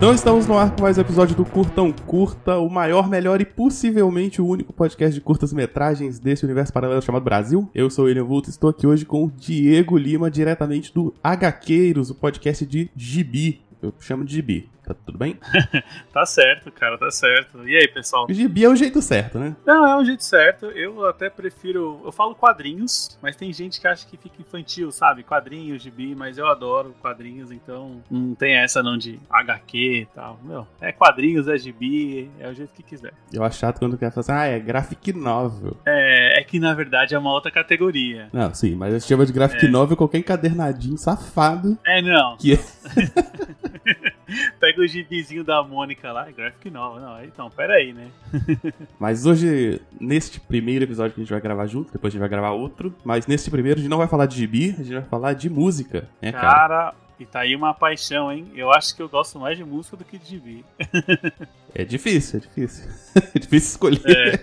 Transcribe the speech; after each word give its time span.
Então 0.00 0.14
estamos 0.14 0.46
no 0.46 0.56
ar 0.56 0.74
com 0.74 0.80
mais 0.80 0.96
episódio 0.96 1.36
do 1.36 1.44
Curtão 1.44 1.92
Curta, 1.92 2.56
o 2.56 2.70
maior, 2.70 3.06
melhor 3.06 3.38
e 3.42 3.44
possivelmente 3.44 4.40
o 4.40 4.46
único 4.46 4.72
podcast 4.72 5.14
de 5.14 5.20
curtas 5.20 5.52
metragens 5.52 6.18
desse 6.18 6.42
universo 6.42 6.72
paralelo 6.72 7.02
chamado 7.02 7.22
Brasil. 7.22 7.68
Eu 7.74 7.90
sou 7.90 8.06
o 8.06 8.08
William 8.08 8.24
Vulto 8.24 8.48
e 8.48 8.50
estou 8.50 8.70
aqui 8.70 8.86
hoje 8.86 9.04
com 9.04 9.26
o 9.26 9.30
Diego 9.30 9.98
Lima, 9.98 10.30
diretamente 10.30 10.90
do 10.94 11.12
HQueiros, 11.22 12.08
o 12.08 12.14
podcast 12.14 12.64
de 12.64 12.90
Gibi. 12.96 13.60
Eu 13.82 13.92
chamo 14.00 14.24
de 14.24 14.36
Gibi. 14.36 14.70
Tá 14.90 14.96
tudo 15.06 15.18
bem? 15.18 15.38
tá 16.12 16.26
certo, 16.26 16.72
cara, 16.72 16.98
tá 16.98 17.12
certo. 17.12 17.68
E 17.68 17.76
aí, 17.76 17.86
pessoal? 17.86 18.26
O 18.28 18.32
gibi 18.32 18.64
é 18.64 18.68
o 18.68 18.74
jeito 18.74 19.00
certo, 19.00 19.38
né? 19.38 19.54
Não, 19.64 19.86
é 19.86 19.96
o 19.96 20.04
jeito 20.04 20.24
certo. 20.24 20.66
Eu 20.66 21.06
até 21.06 21.30
prefiro. 21.30 22.00
Eu 22.04 22.10
falo 22.10 22.34
quadrinhos, 22.34 23.16
mas 23.22 23.36
tem 23.36 23.52
gente 23.52 23.80
que 23.80 23.86
acha 23.86 24.04
que 24.04 24.16
fica 24.16 24.42
infantil, 24.42 24.90
sabe? 24.90 25.22
Quadrinhos, 25.22 25.80
gibi, 25.80 26.16
mas 26.16 26.38
eu 26.38 26.46
adoro 26.48 26.92
quadrinhos, 27.00 27.52
então 27.52 28.02
não 28.10 28.34
tem 28.34 28.56
essa 28.56 28.82
não 28.82 28.98
de 28.98 29.20
HQ 29.30 29.78
e 29.78 30.06
tal. 30.06 30.40
Meu, 30.42 30.66
é 30.80 30.90
quadrinhos, 30.90 31.46
é 31.46 31.56
gibi, 31.56 32.28
é 32.40 32.48
o 32.48 32.54
jeito 32.54 32.72
que 32.74 32.82
quiser. 32.82 33.12
Eu 33.32 33.44
acho 33.44 33.60
chato 33.60 33.78
quando 33.78 33.96
quer 33.96 34.10
falar 34.10 34.20
assim, 34.22 34.32
ah, 34.32 34.56
é 34.56 34.58
graphic 34.58 35.12
novel. 35.12 35.76
É, 35.86 36.40
é 36.40 36.42
que 36.42 36.58
na 36.58 36.74
verdade 36.74 37.14
é 37.14 37.18
uma 37.18 37.32
outra 37.32 37.52
categoria. 37.52 38.28
Não, 38.32 38.52
sim, 38.52 38.74
mas 38.74 38.92
eu 38.92 39.00
chamo 39.00 39.24
de 39.24 39.32
graphic 39.32 39.66
é. 39.66 39.68
novel 39.68 39.96
qualquer 39.96 40.18
encadernadinho 40.18 40.98
safado. 40.98 41.78
É, 41.86 42.02
não. 42.02 42.36
Que... 42.36 42.58
Pega 44.60 44.79
o 44.80 44.86
gibizinho 44.86 45.44
da 45.44 45.62
Mônica 45.62 46.12
lá, 46.12 46.28
é 46.28 46.32
graphic 46.32 46.70
novel. 46.70 47.02
Não, 47.02 47.24
então, 47.24 47.50
pera 47.50 47.74
aí, 47.74 47.92
né? 47.92 48.08
mas 48.98 49.26
hoje, 49.26 49.80
neste 50.00 50.40
primeiro 50.40 50.84
episódio 50.84 51.14
que 51.14 51.20
a 51.20 51.24
gente 51.24 51.32
vai 51.32 51.40
gravar 51.40 51.66
junto, 51.66 51.92
depois 51.92 52.10
a 52.10 52.12
gente 52.12 52.20
vai 52.20 52.28
gravar 52.28 52.50
outro, 52.50 52.94
mas 53.04 53.26
nesse 53.26 53.50
primeiro 53.50 53.78
a 53.78 53.82
gente 53.82 53.90
não 53.90 53.98
vai 53.98 54.08
falar 54.08 54.26
de 54.26 54.36
gibi, 54.36 54.70
a 54.70 54.82
gente 54.82 54.94
vai 54.94 55.04
falar 55.04 55.32
de 55.34 55.48
música, 55.48 56.08
né, 56.20 56.32
cara? 56.32 56.50
Cara, 56.50 56.94
e 57.18 57.26
tá 57.26 57.40
aí 57.40 57.54
uma 57.54 57.74
paixão, 57.74 58.32
hein? 58.32 58.50
Eu 58.54 58.72
acho 58.72 58.96
que 58.96 59.02
eu 59.02 59.08
gosto 59.08 59.38
mais 59.38 59.56
de 59.58 59.62
música 59.62 59.96
do 59.96 60.04
que 60.04 60.18
de 60.18 60.26
gibi. 60.26 60.64
é 61.74 61.84
difícil, 61.84 62.38
é 62.38 62.40
difícil. 62.40 62.90
é 63.34 63.38
difícil 63.38 63.68
escolher. 63.68 64.42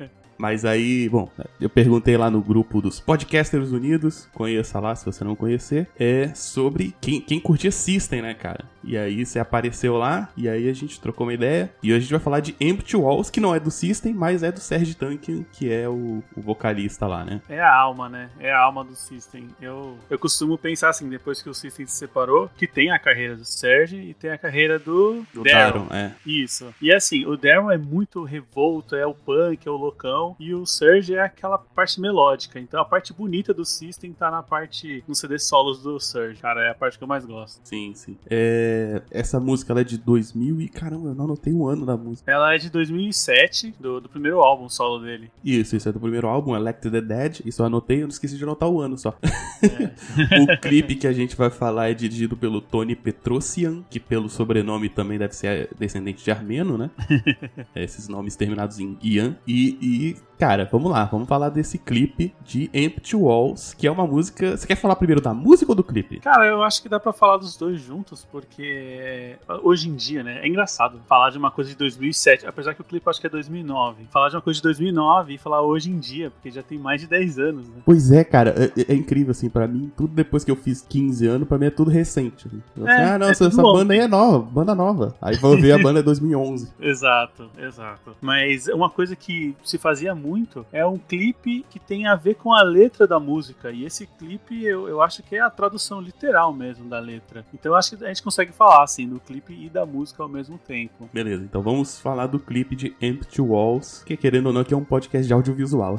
É. 0.00 0.23
Mas 0.38 0.64
aí, 0.64 1.08
bom, 1.08 1.30
eu 1.60 1.70
perguntei 1.70 2.16
lá 2.16 2.30
no 2.30 2.40
grupo 2.40 2.80
dos 2.80 3.00
Podcasters 3.00 3.70
Unidos, 3.70 4.28
conheça 4.32 4.80
lá 4.80 4.94
se 4.94 5.04
você 5.04 5.24
não 5.24 5.36
conhecer, 5.36 5.88
é 5.98 6.28
sobre 6.34 6.94
quem, 7.00 7.20
quem 7.20 7.40
curtia 7.40 7.70
System, 7.70 8.22
né, 8.22 8.34
cara? 8.34 8.64
E 8.82 8.98
aí 8.98 9.24
você 9.24 9.38
apareceu 9.38 9.96
lá, 9.96 10.28
e 10.36 10.48
aí 10.48 10.68
a 10.68 10.72
gente 10.72 11.00
trocou 11.00 11.26
uma 11.26 11.32
ideia, 11.32 11.72
e 11.82 11.90
hoje 11.90 11.96
a 11.96 12.00
gente 12.00 12.10
vai 12.10 12.20
falar 12.20 12.40
de 12.40 12.54
Empty 12.60 12.96
Walls, 12.96 13.30
que 13.30 13.40
não 13.40 13.54
é 13.54 13.58
do 13.58 13.70
System, 13.70 14.12
mas 14.12 14.42
é 14.42 14.52
do 14.52 14.60
Serge 14.60 14.94
Tankian, 14.94 15.44
que 15.52 15.72
é 15.72 15.88
o, 15.88 16.22
o, 16.36 16.40
vocalista 16.40 17.06
lá, 17.06 17.24
né? 17.24 17.40
É 17.48 17.60
a 17.60 17.74
alma, 17.74 18.08
né? 18.08 18.30
É 18.38 18.52
a 18.52 18.60
alma 18.60 18.84
do 18.84 18.94
System. 18.94 19.48
Eu, 19.60 19.98
eu 20.10 20.18
costumo 20.18 20.58
pensar 20.58 20.90
assim, 20.90 21.08
depois 21.08 21.42
que 21.42 21.48
o 21.48 21.54
System 21.54 21.86
se 21.86 21.96
separou, 21.96 22.50
que 22.56 22.66
tem 22.66 22.90
a 22.90 22.98
carreira 22.98 23.36
do 23.36 23.44
Serge 23.44 23.96
e 23.96 24.14
tem 24.14 24.30
a 24.30 24.38
carreira 24.38 24.78
do, 24.78 25.24
do 25.32 25.42
Daron. 25.42 25.86
é. 25.90 26.12
Isso. 26.26 26.72
E 26.80 26.92
assim, 26.92 27.24
o 27.24 27.36
Daron 27.36 27.70
é 27.70 27.78
muito 27.78 28.22
revolto, 28.22 28.94
é 28.94 29.06
o 29.06 29.14
punk, 29.14 29.66
é 29.66 29.70
o 29.70 29.76
loucão, 29.76 30.23
e 30.38 30.54
o 30.54 30.64
Surge 30.64 31.14
é 31.14 31.20
aquela 31.20 31.58
parte 31.58 32.00
melódica. 32.00 32.58
Então 32.58 32.80
a 32.80 32.84
parte 32.84 33.12
bonita 33.12 33.52
do 33.52 33.64
System 33.64 34.12
tá 34.12 34.30
na 34.30 34.42
parte 34.42 35.04
no 35.06 35.14
CD 35.14 35.38
solos 35.38 35.82
do 35.82 35.98
Surge. 36.00 36.40
Cara, 36.40 36.64
é 36.64 36.70
a 36.70 36.74
parte 36.74 36.98
que 36.98 37.04
eu 37.04 37.08
mais 37.08 37.24
gosto. 37.24 37.60
Sim, 37.64 37.92
sim. 37.94 38.16
É... 38.30 39.02
Essa 39.10 39.38
música 39.40 39.72
ela 39.72 39.80
é 39.80 39.84
de 39.84 39.98
2000 39.98 40.60
e 40.60 40.68
caramba, 40.68 41.08
eu 41.08 41.14
não 41.14 41.24
anotei 41.24 41.52
o 41.52 41.66
ano 41.66 41.84
da 41.84 41.96
música. 41.96 42.30
Ela 42.30 42.54
é 42.54 42.58
de 42.58 42.70
2007, 42.70 43.74
do, 43.78 44.00
do 44.00 44.08
primeiro 44.08 44.40
álbum 44.40 44.68
solo 44.68 45.00
dele. 45.00 45.30
Isso, 45.44 45.76
isso 45.76 45.88
é 45.88 45.92
do 45.92 46.00
primeiro 46.00 46.28
álbum, 46.28 46.56
Elect 46.56 46.90
the 46.90 47.00
Dead. 47.00 47.40
Isso 47.44 47.62
eu 47.62 47.66
anotei, 47.66 47.98
eu 47.98 48.02
não 48.02 48.08
esqueci 48.08 48.36
de 48.36 48.44
anotar 48.44 48.68
o 48.68 48.80
ano 48.80 48.96
só. 48.98 49.16
É. 49.62 50.40
o 50.40 50.60
clipe 50.60 50.94
que 50.94 51.06
a 51.06 51.12
gente 51.12 51.36
vai 51.36 51.50
falar 51.50 51.90
é 51.90 51.94
dirigido 51.94 52.36
pelo 52.36 52.60
Tony 52.60 52.94
Petrosian, 52.94 53.82
que 53.88 53.98
pelo 53.98 54.28
sobrenome 54.28 54.88
também 54.88 55.18
deve 55.18 55.34
ser 55.34 55.68
descendente 55.78 56.24
de 56.24 56.30
armeno, 56.30 56.78
né? 56.78 56.90
Esses 57.74 58.08
nomes 58.08 58.36
terminados 58.36 58.78
em 58.78 58.96
Ian. 59.02 59.36
E, 59.46 59.78
e 59.80 60.13
cara, 60.38 60.68
vamos 60.70 60.90
lá, 60.90 61.04
vamos 61.04 61.28
falar 61.28 61.48
desse 61.48 61.78
clipe 61.78 62.34
de 62.44 62.70
Empty 62.74 63.16
Walls, 63.16 63.74
que 63.74 63.86
é 63.86 63.90
uma 63.90 64.06
música. 64.06 64.56
Você 64.56 64.66
quer 64.66 64.76
falar 64.76 64.96
primeiro 64.96 65.20
da 65.20 65.32
música 65.32 65.72
ou 65.72 65.74
do 65.74 65.84
clipe? 65.84 66.20
Cara, 66.20 66.46
eu 66.46 66.62
acho 66.62 66.82
que 66.82 66.88
dá 66.88 67.00
para 67.00 67.12
falar 67.12 67.38
dos 67.38 67.56
dois 67.56 67.80
juntos, 67.80 68.26
porque 68.30 69.36
hoje 69.62 69.88
em 69.88 69.94
dia, 69.94 70.22
né, 70.22 70.40
é 70.42 70.48
engraçado 70.48 71.00
falar 71.06 71.30
de 71.30 71.38
uma 71.38 71.50
coisa 71.50 71.70
de 71.70 71.76
2007, 71.76 72.46
apesar 72.46 72.74
que 72.74 72.80
o 72.80 72.84
clipe 72.84 73.08
acho 73.08 73.20
que 73.20 73.26
é 73.26 73.30
2009. 73.30 74.04
Falar 74.10 74.28
de 74.28 74.36
uma 74.36 74.42
coisa 74.42 74.58
de 74.58 74.62
2009 74.64 75.34
e 75.34 75.38
falar 75.38 75.62
hoje 75.62 75.90
em 75.90 75.98
dia, 75.98 76.30
porque 76.30 76.50
já 76.50 76.62
tem 76.62 76.78
mais 76.78 77.00
de 77.00 77.06
10 77.06 77.38
anos, 77.38 77.68
né? 77.68 77.76
Pois 77.84 78.10
é, 78.10 78.24
cara, 78.24 78.54
é, 78.76 78.92
é 78.92 78.94
incrível, 78.94 79.30
assim, 79.30 79.48
para 79.48 79.66
mim, 79.66 79.90
tudo 79.96 80.12
depois 80.14 80.44
que 80.44 80.50
eu 80.50 80.56
fiz 80.56 80.82
15 80.82 81.26
anos, 81.26 81.48
para 81.48 81.58
mim 81.58 81.66
é 81.66 81.70
tudo 81.70 81.90
recente. 81.90 82.46
Assim. 82.46 82.62
É, 82.86 83.04
ah, 83.04 83.18
não, 83.18 83.28
é 83.28 83.30
essa, 83.30 83.46
essa 83.46 83.62
banda 83.62 83.94
aí 83.94 84.00
é 84.00 84.08
nova, 84.08 84.38
banda 84.38 84.74
nova. 84.74 85.14
Aí 85.20 85.36
vou 85.36 85.56
ver 85.56 85.72
a 85.72 85.78
banda 85.78 86.00
é 86.00 86.02
2011. 86.02 86.72
exato, 86.80 87.50
exato. 87.58 88.16
Mas 88.20 88.66
uma 88.68 88.90
coisa 88.90 89.16
que 89.16 89.56
se 89.64 89.78
fazia 89.78 90.03
fazia 90.04 90.14
muito 90.14 90.66
é 90.72 90.84
um 90.84 90.98
clipe 90.98 91.64
que 91.70 91.78
tem 91.78 92.06
a 92.06 92.14
ver 92.14 92.34
com 92.34 92.52
a 92.52 92.62
letra 92.62 93.06
da 93.06 93.18
música. 93.18 93.70
E 93.70 93.84
esse 93.84 94.06
clipe 94.06 94.64
eu, 94.64 94.88
eu 94.88 95.00
acho 95.00 95.22
que 95.22 95.36
é 95.36 95.40
a 95.40 95.48
tradução 95.48 96.00
literal 96.00 96.52
mesmo 96.52 96.88
da 96.88 96.98
letra. 96.98 97.44
Então 97.54 97.72
eu 97.72 97.76
acho 97.76 97.96
que 97.96 98.04
a 98.04 98.08
gente 98.08 98.22
consegue 98.22 98.52
falar 98.52 98.82
assim 98.82 99.08
do 99.08 99.18
clipe 99.18 99.54
e 99.54 99.70
da 99.70 99.86
música 99.86 100.22
ao 100.22 100.28
mesmo 100.28 100.58
tempo. 100.58 101.08
Beleza, 101.12 101.42
então 101.42 101.62
vamos 101.62 101.98
falar 102.00 102.26
do 102.26 102.38
clipe 102.38 102.76
de 102.76 102.94
Empty 103.00 103.40
Walls, 103.40 104.02
que 104.04 104.16
querendo 104.16 104.46
ou 104.46 104.52
não, 104.52 104.64
que 104.64 104.74
é 104.74 104.76
um 104.76 104.84
podcast 104.84 105.26
de 105.26 105.32
audiovisual. 105.32 105.98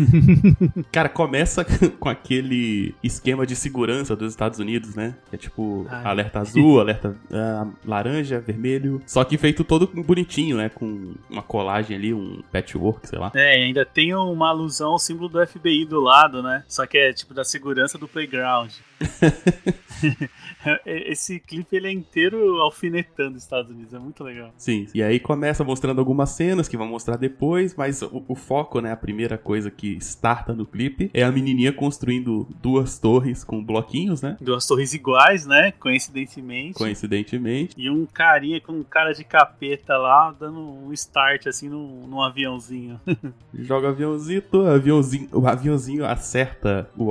Cara, 0.90 1.08
começa 1.08 1.64
com 1.98 2.08
aquele 2.08 2.94
esquema 3.02 3.46
de 3.46 3.54
segurança 3.54 4.16
dos 4.16 4.32
Estados 4.32 4.58
Unidos, 4.58 4.94
né? 4.94 5.16
Que 5.28 5.36
é 5.36 5.38
tipo 5.38 5.86
Ai. 5.88 6.04
alerta 6.04 6.40
azul, 6.40 6.80
alerta 6.80 7.16
uh, 7.30 7.72
laranja, 7.84 8.40
vermelho. 8.40 9.02
Só 9.06 9.24
que 9.24 9.36
feito 9.36 9.64
todo 9.64 9.86
bonitinho, 10.04 10.56
né? 10.56 10.68
Com 10.68 11.14
uma 11.28 11.42
colagem 11.42 11.96
ali, 11.96 12.14
um 12.14 12.42
patchwork 12.52 13.09
sei 13.10 13.18
lá. 13.18 13.32
É, 13.34 13.54
ainda 13.54 13.84
tem 13.84 14.14
uma 14.14 14.48
alusão 14.48 14.92
ao 14.92 14.98
símbolo 14.98 15.28
do 15.28 15.44
FBI 15.44 15.84
do 15.84 16.00
lado, 16.00 16.42
né? 16.42 16.64
Só 16.68 16.86
que 16.86 16.96
é 16.96 17.12
tipo 17.12 17.34
da 17.34 17.44
segurança 17.44 17.98
do 17.98 18.06
playground. 18.06 18.72
Esse 20.84 21.40
clipe 21.40 21.76
ele 21.76 21.88
é 21.88 21.92
inteiro 21.92 22.60
alfinetando 22.60 23.36
os 23.36 23.42
Estados 23.42 23.70
Unidos, 23.70 23.94
é 23.94 23.98
muito 23.98 24.22
legal. 24.22 24.52
Sim, 24.58 24.86
e 24.94 25.02
aí 25.02 25.18
começa 25.18 25.64
mostrando 25.64 25.98
algumas 25.98 26.30
cenas 26.30 26.68
que 26.68 26.76
vão 26.76 26.86
mostrar 26.86 27.16
depois, 27.16 27.74
mas 27.74 28.02
o, 28.02 28.22
o, 28.28 28.34
foco, 28.34 28.80
né, 28.80 28.92
a 28.92 28.96
primeira 28.96 29.38
coisa 29.38 29.70
que 29.70 29.96
starta 30.00 30.54
no 30.54 30.66
clipe 30.66 31.10
é 31.14 31.22
a 31.22 31.32
menininha 31.32 31.72
construindo 31.72 32.46
duas 32.60 32.98
torres 32.98 33.42
com 33.42 33.64
bloquinhos, 33.64 34.20
né? 34.20 34.36
Duas 34.40 34.66
torres 34.66 34.92
iguais, 34.92 35.46
né? 35.46 35.72
Coincidentemente. 35.72 36.74
Coincidentemente. 36.74 37.74
E 37.76 37.88
um 37.88 38.04
carinha 38.06 38.60
com 38.60 38.72
um 38.72 38.82
cara 38.82 39.12
de 39.12 39.24
capeta 39.24 39.96
lá 39.96 40.34
dando 40.38 40.60
um 40.60 40.92
start 40.92 41.46
assim 41.46 41.68
num, 41.68 42.06
num 42.06 42.20
aviãozinho. 42.22 43.00
Joga 43.54 43.88
aviãozinho, 43.88 44.42
aviãozinho, 44.68 45.28
o 45.32 45.46
aviãozinho 45.46 46.04
acerta 46.04 46.88
o, 46.96 47.10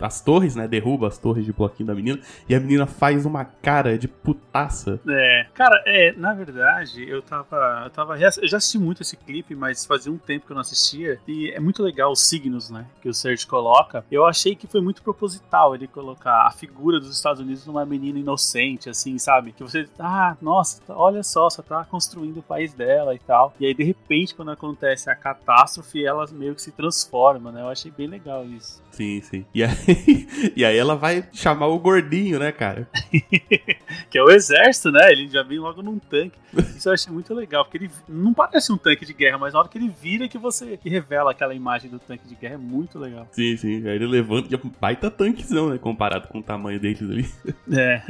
as 0.00 0.20
torres, 0.20 0.56
né? 0.56 0.66
Derruba 0.66 1.03
as 1.04 1.18
torres 1.18 1.44
de 1.44 1.52
bloquinho 1.52 1.86
da 1.86 1.94
menina 1.94 2.20
e 2.48 2.54
a 2.54 2.60
menina 2.60 2.86
faz 2.86 3.26
uma 3.26 3.44
cara 3.44 3.98
de 3.98 4.08
putaça. 4.08 5.00
É, 5.08 5.46
cara, 5.54 5.82
é, 5.86 6.12
na 6.12 6.34
verdade, 6.34 7.08
eu 7.08 7.22
tava. 7.22 7.82
Eu 7.84 7.90
tava. 7.90 8.18
Eu 8.18 8.48
já 8.48 8.56
assisti 8.56 8.78
muito 8.78 9.02
esse 9.02 9.16
clipe, 9.16 9.54
mas 9.54 9.84
fazia 9.84 10.12
um 10.12 10.18
tempo 10.18 10.46
que 10.46 10.52
eu 10.52 10.54
não 10.54 10.60
assistia. 10.62 11.18
E 11.26 11.50
é 11.50 11.60
muito 11.60 11.82
legal 11.82 12.12
os 12.12 12.26
signos, 12.28 12.70
né? 12.70 12.86
Que 13.00 13.08
o 13.08 13.14
Serge 13.14 13.46
coloca. 13.46 14.04
Eu 14.10 14.26
achei 14.26 14.54
que 14.54 14.66
foi 14.66 14.80
muito 14.80 15.02
proposital 15.02 15.74
ele 15.74 15.86
colocar 15.86 16.46
a 16.46 16.50
figura 16.50 16.98
dos 16.98 17.14
Estados 17.14 17.40
Unidos 17.40 17.66
numa 17.66 17.84
menina 17.84 18.18
inocente, 18.18 18.88
assim, 18.88 19.18
sabe? 19.18 19.52
Que 19.52 19.62
você. 19.62 19.88
Ah, 19.98 20.36
nossa, 20.40 20.80
olha 20.88 21.22
só, 21.22 21.48
só 21.50 21.62
tá 21.62 21.84
construindo 21.84 22.38
o 22.38 22.42
país 22.42 22.74
dela 22.74 23.14
e 23.14 23.18
tal. 23.18 23.54
E 23.58 23.66
aí, 23.66 23.74
de 23.74 23.84
repente, 23.84 24.34
quando 24.34 24.50
acontece 24.50 25.10
a 25.10 25.14
catástrofe, 25.14 26.04
ela 26.04 26.26
meio 26.32 26.54
que 26.54 26.62
se 26.62 26.72
transforma, 26.72 27.50
né? 27.52 27.62
Eu 27.62 27.68
achei 27.68 27.90
bem 27.90 28.06
legal 28.06 28.44
isso. 28.44 28.82
Sim, 28.90 29.20
sim. 29.20 29.44
E 29.54 29.62
aí, 29.62 29.72
e 30.56 30.64
aí 30.64 30.76
ela 30.76 30.93
vai 30.94 31.24
chamar 31.32 31.66
o 31.66 31.78
gordinho, 31.78 32.38
né, 32.38 32.52
cara? 32.52 32.88
que 34.10 34.18
é 34.18 34.22
o 34.22 34.30
exército, 34.30 34.90
né? 34.90 35.10
Ele 35.10 35.28
já 35.28 35.42
vem 35.42 35.58
logo 35.58 35.82
num 35.82 35.98
tanque. 35.98 36.38
Isso 36.76 36.88
eu 36.88 36.92
achei 36.92 37.12
muito 37.12 37.34
legal, 37.34 37.64
porque 37.64 37.78
ele 37.78 37.90
não 38.08 38.32
parece 38.32 38.72
um 38.72 38.76
tanque 38.76 39.04
de 39.04 39.12
guerra, 39.12 39.38
mas 39.38 39.52
na 39.52 39.60
hora 39.60 39.68
que 39.68 39.78
ele 39.78 39.88
vira 39.88 40.28
que 40.28 40.38
você 40.38 40.76
que 40.76 40.88
revela 40.88 41.32
aquela 41.32 41.54
imagem 41.54 41.90
do 41.90 41.98
tanque 41.98 42.28
de 42.28 42.34
guerra 42.34 42.54
é 42.54 42.58
muito 42.58 42.98
legal. 42.98 43.26
Sim, 43.32 43.56
sim. 43.56 43.88
Aí 43.88 43.94
ele 43.94 44.06
levanta, 44.06 44.48
e 44.50 44.54
é 44.54 44.60
um 44.62 44.70
baita 44.80 45.10
tanquezão, 45.10 45.70
né? 45.70 45.78
Comparado 45.78 46.28
com 46.28 46.38
o 46.38 46.42
tamanho 46.42 46.78
deles 46.78 47.02
ali. 47.02 47.24
É. 47.72 48.02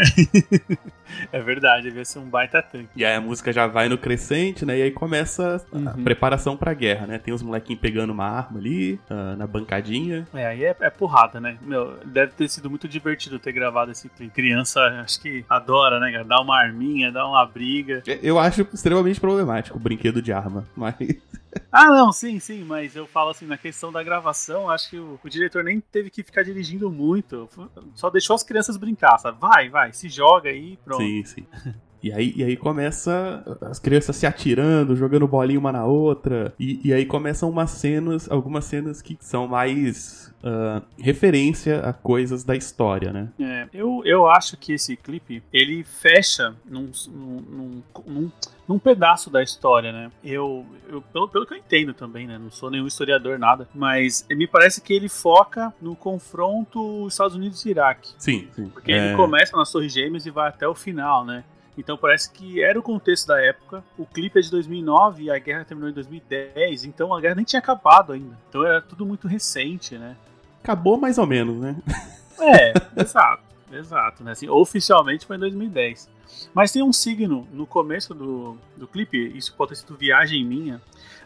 é 1.32 1.40
verdade, 1.40 1.84
devia 1.84 2.04
ser 2.04 2.19
um 2.19 2.28
baita 2.28 2.60
tanque. 2.60 2.88
E 2.96 3.04
aí 3.04 3.14
a 3.14 3.20
música 3.20 3.52
já 3.52 3.66
vai 3.66 3.88
no 3.88 3.96
crescente, 3.96 4.66
né? 4.66 4.78
E 4.78 4.82
aí 4.82 4.90
começa 4.90 5.64
a 5.72 5.76
uhum. 5.76 6.04
preparação 6.04 6.56
pra 6.56 6.75
guerra, 6.75 7.06
né? 7.06 7.19
Tem 7.19 7.32
os 7.32 7.42
molequinhos 7.42 7.81
pegando 7.81 8.12
uma 8.12 8.26
arma 8.26 8.58
ali, 8.58 9.00
uh, 9.08 9.36
na 9.36 9.46
bancadinha. 9.46 10.26
É, 10.34 10.46
aí 10.46 10.64
é, 10.64 10.76
é 10.81 10.90
porrada, 10.90 11.40
né? 11.40 11.56
Meu, 11.62 11.98
deve 12.04 12.32
ter 12.32 12.48
sido 12.48 12.63
muito 12.69 12.88
divertido 12.88 13.38
ter 13.38 13.52
gravado 13.52 13.90
esse 13.90 14.08
clipe. 14.08 14.32
Criança, 14.32 14.81
acho 15.02 15.20
que 15.20 15.44
adora, 15.49 16.00
né? 16.00 16.25
Dar 16.25 16.40
uma 16.40 16.58
arminha, 16.58 17.11
dar 17.11 17.26
uma 17.26 17.44
briga. 17.46 18.02
Eu 18.22 18.38
acho 18.38 18.66
extremamente 18.72 19.20
problemático 19.20 19.76
o 19.76 19.81
brinquedo 19.81 20.20
de 20.20 20.32
arma, 20.32 20.66
mas. 20.76 20.94
ah, 21.70 21.87
não, 21.87 22.12
sim, 22.12 22.38
sim, 22.38 22.64
mas 22.64 22.96
eu 22.96 23.06
falo 23.06 23.31
assim, 23.31 23.46
na 23.46 23.56
questão 23.56 23.93
da 23.93 24.02
gravação, 24.02 24.70
acho 24.70 24.90
que 24.90 24.99
o, 24.99 25.19
o, 25.22 25.28
diretor 25.28 25.62
nem 25.62 25.81
teve 25.81 26.11
que 26.11 26.22
ficar 26.22 26.43
dirigindo 26.43 26.90
muito, 26.90 27.49
só 27.94 28.11
deixou 28.11 28.34
as 28.34 28.43
crianças 28.43 28.76
brincar, 28.76 29.19
sabe? 29.19 29.38
Vai, 29.40 29.69
vai, 29.69 29.93
se 29.93 30.08
joga 30.08 30.50
aí 30.50 30.78
pronto. 30.84 31.02
Sim, 31.02 31.25
sim. 31.25 31.46
E 32.05 32.12
aí, 32.12 32.35
e 32.37 32.45
aí 32.45 32.55
começa 32.55 33.43
as 33.62 33.79
crianças 33.79 34.15
se 34.17 34.27
atirando, 34.27 34.95
jogando 34.95 35.27
bolinha 35.27 35.59
uma 35.59 35.73
na 35.73 35.87
outra. 35.87 36.53
E, 36.61 36.79
e 36.85 36.93
aí 36.93 37.06
começam 37.06 37.49
umas 37.49 37.71
cenas, 37.71 38.31
algumas 38.31 38.67
cenas 38.67 39.01
que 39.01 39.17
são 39.21 39.49
mais 39.49 40.31
uh, 40.45 40.85
referência 40.99 41.81
a 41.81 41.95
coisas 41.95 42.45
da 42.45 42.55
história, 42.55 43.11
né? 43.11 43.31
É, 43.41 43.69
eu, 43.73 44.03
eu 44.05 44.27
acho 44.27 44.55
que 44.59 44.75
esse 44.75 44.99
clipe, 44.99 45.43
ele 45.51 45.83
fecha 45.83 46.55
num, 46.67 46.91
num, 47.09 47.83
num, 48.06 48.33
num 48.69 48.79
pedaço 48.79 49.31
da 49.31 49.43
história, 49.43 49.91
né? 49.91 50.11
Eu, 50.23 50.67
eu 50.91 51.01
pelo, 51.01 51.27
pelo 51.27 51.47
que 51.47 51.55
eu 51.55 51.59
entendo 51.59 51.95
também, 51.95 52.27
né? 52.27 52.37
Não 52.37 52.51
sou 52.51 52.71
nenhum 52.71 52.87
historiador, 52.87 53.39
nada, 53.39 53.67
mas 53.75 54.27
me 54.29 54.47
parece 54.47 54.83
que 54.83 54.93
ele 54.93 55.09
foca 55.09 55.73
no 55.81 55.97
confronto 55.97 57.09
Estados 57.09 57.35
Unidos 57.35 57.65
e 57.65 57.71
Iraque. 57.71 58.12
Sim, 58.19 58.47
sim. 58.55 58.69
Porque 58.69 58.93
é... 58.93 59.06
ele 59.06 59.17
começa 59.17 59.56
nas 59.56 59.73
Torres 59.73 59.91
Gêmeas 59.91 60.27
e 60.27 60.31
vai 60.31 60.51
até 60.51 60.69
o 60.69 60.75
final, 60.75 61.25
né? 61.25 61.45
Então 61.76 61.97
parece 61.97 62.31
que 62.31 62.62
era 62.62 62.79
o 62.79 62.82
contexto 62.82 63.26
da 63.26 63.41
época. 63.41 63.82
O 63.99 64.06
clipe 64.06 64.38
é 64.38 64.43
de 64.43 64.50
2009 64.50 65.25
e 65.25 65.31
a 65.31 65.38
guerra 65.38 65.65
terminou 65.65 65.91
em 65.91 65.94
2010, 65.94 66.85
então 66.85 67.15
a 67.15 67.21
guerra 67.21 67.35
nem 67.35 67.44
tinha 67.44 67.59
acabado 67.59 68.12
ainda. 68.12 68.37
Então 68.49 68.65
era 68.65 68.81
tudo 68.81 69.05
muito 69.05 69.26
recente, 69.26 69.99
né? 69.99 70.17
Acabou 70.62 70.97
mais 70.97 71.19
ou 71.19 71.26
menos, 71.26 71.61
né? 71.61 71.76
É, 72.41 72.73
exato, 73.00 73.43
exato, 73.73 74.25
né? 74.25 74.32
Assim, 74.32 74.49
oficialmente 74.49 75.26
foi 75.26 75.37
em 75.37 75.41
2010. 75.41 76.09
Mas 76.52 76.72
tem 76.72 76.82
um 76.82 76.92
signo 76.92 77.46
no 77.52 77.66
começo 77.66 78.14
do, 78.14 78.56
do 78.76 78.86
clipe, 78.86 79.32
isso 79.36 79.54
pode 79.54 79.70
ter 79.70 79.76
sido 79.76 79.96
viagem 79.96 80.44
minha, 80.44 80.81